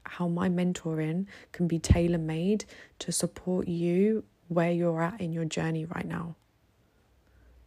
how 0.06 0.28
my 0.28 0.50
mentoring 0.50 1.26
can 1.54 1.68
be 1.68 1.80
tailor 1.80 2.18
made 2.18 2.66
to 3.00 3.12
support 3.12 3.70
you 3.70 4.26
where 4.50 4.72
you're 4.72 5.02
at 5.02 5.20
in 5.22 5.32
your 5.32 5.46
journey 5.46 5.86
right 5.86 6.06
now. 6.06 6.36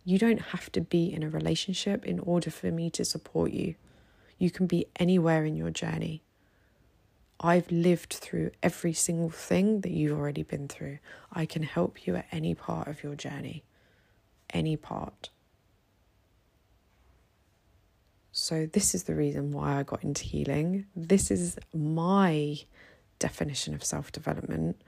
You 0.05 0.19
don't 0.19 0.41
have 0.41 0.71
to 0.73 0.83
be 0.83 1.13
in 1.13 1.23
a 1.23 1.31
relationship 1.31 2.05
in 2.05 2.21
order 2.21 2.51
for 2.51 2.71
me 2.71 2.91
to 2.91 3.05
support 3.05 3.53
you. 3.53 3.75
You 4.39 4.51
can 4.51 4.67
be 4.67 4.87
anywhere 4.97 5.45
in 5.45 5.57
your 5.57 5.71
journey. 5.71 6.23
I've 7.39 7.71
lived 7.71 8.15
through 8.15 8.53
every 8.63 8.93
single 8.93 9.31
thing 9.31 9.83
that 9.83 9.91
you've 9.91 10.19
already 10.19 10.43
been 10.43 10.69
through. 10.69 10.99
I 11.33 11.45
can 11.45 11.63
help 11.63 12.07
you 12.07 12.17
at 12.17 12.27
any 12.33 12.55
part 12.55 12.89
of 12.89 13.03
your 13.03 13.15
journey, 13.15 13.63
any 14.51 14.77
part. 14.77 15.31
So, 18.33 18.67
this 18.67 18.95
is 18.95 19.05
the 19.05 19.15
reason 19.15 19.51
why 19.53 19.79
I 19.79 19.83
got 19.83 20.05
into 20.05 20.25
healing. 20.25 20.87
This 20.95 21.31
is 21.31 21.59
my 21.75 22.59
definition 23.19 23.75
of 23.75 23.83
self 23.83 24.13
development. 24.13 24.81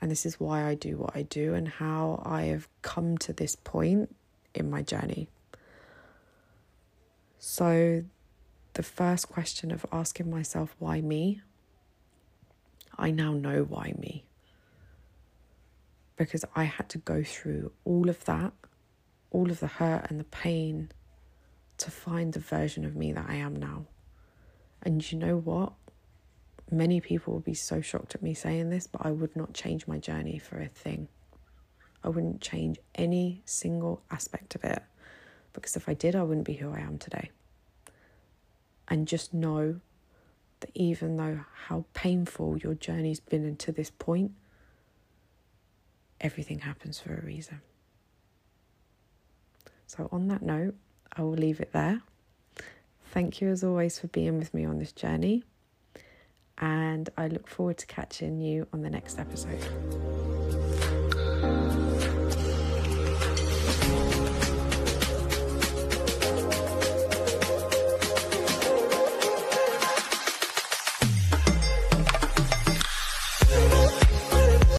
And 0.00 0.10
this 0.10 0.26
is 0.26 0.38
why 0.38 0.66
I 0.66 0.74
do 0.74 0.98
what 0.98 1.16
I 1.16 1.22
do 1.22 1.54
and 1.54 1.66
how 1.66 2.22
I 2.26 2.42
have 2.42 2.68
come 2.82 3.16
to 3.18 3.32
this 3.32 3.56
point 3.56 4.14
in 4.54 4.70
my 4.70 4.82
journey. 4.82 5.28
So, 7.38 8.04
the 8.74 8.82
first 8.82 9.28
question 9.28 9.70
of 9.70 9.86
asking 9.92 10.30
myself, 10.30 10.74
why 10.78 11.00
me? 11.00 11.40
I 12.98 13.10
now 13.10 13.32
know 13.32 13.62
why 13.62 13.94
me. 13.98 14.24
Because 16.16 16.44
I 16.54 16.64
had 16.64 16.88
to 16.90 16.98
go 16.98 17.22
through 17.22 17.72
all 17.84 18.08
of 18.08 18.24
that, 18.24 18.52
all 19.30 19.50
of 19.50 19.60
the 19.60 19.66
hurt 19.66 20.10
and 20.10 20.20
the 20.20 20.24
pain 20.24 20.90
to 21.78 21.90
find 21.90 22.32
the 22.32 22.40
version 22.40 22.84
of 22.84 22.94
me 22.94 23.12
that 23.12 23.26
I 23.28 23.34
am 23.34 23.56
now. 23.56 23.86
And 24.82 25.10
you 25.10 25.18
know 25.18 25.36
what? 25.36 25.72
Many 26.70 27.00
people 27.00 27.34
will 27.34 27.40
be 27.40 27.54
so 27.54 27.80
shocked 27.80 28.14
at 28.14 28.22
me 28.22 28.32
saying 28.34 28.70
this, 28.70 28.86
but 28.86 29.04
I 29.04 29.10
would 29.10 29.34
not 29.34 29.52
change 29.52 29.86
my 29.86 29.98
journey 29.98 30.38
for 30.38 30.60
a 30.60 30.68
thing. 30.68 31.08
I 32.02 32.08
wouldn't 32.08 32.40
change 32.40 32.78
any 32.94 33.42
single 33.44 34.02
aspect 34.10 34.54
of 34.54 34.64
it 34.64 34.82
because 35.52 35.76
if 35.76 35.88
I 35.88 35.94
did, 35.94 36.14
I 36.14 36.22
wouldn't 36.22 36.46
be 36.46 36.54
who 36.54 36.70
I 36.70 36.80
am 36.80 36.98
today. 36.98 37.30
And 38.88 39.08
just 39.08 39.32
know 39.32 39.80
that 40.64 40.70
even 40.74 41.18
though 41.18 41.40
how 41.66 41.84
painful 41.92 42.56
your 42.56 42.72
journey's 42.74 43.20
been 43.20 43.44
until 43.44 43.74
this 43.74 43.90
point, 43.90 44.32
everything 46.22 46.60
happens 46.60 46.98
for 46.98 47.14
a 47.14 47.20
reason. 47.20 47.60
So, 49.86 50.08
on 50.10 50.28
that 50.28 50.40
note, 50.40 50.74
I 51.12 51.20
will 51.20 51.32
leave 51.32 51.60
it 51.60 51.72
there. 51.72 52.00
Thank 53.10 53.42
you 53.42 53.48
as 53.48 53.62
always 53.62 53.98
for 53.98 54.06
being 54.06 54.38
with 54.38 54.54
me 54.54 54.64
on 54.64 54.78
this 54.78 54.92
journey, 54.92 55.44
and 56.56 57.10
I 57.18 57.28
look 57.28 57.46
forward 57.46 57.76
to 57.78 57.86
catching 57.86 58.40
you 58.40 58.66
on 58.72 58.80
the 58.80 58.90
next 58.90 59.18
episode. 59.18 59.60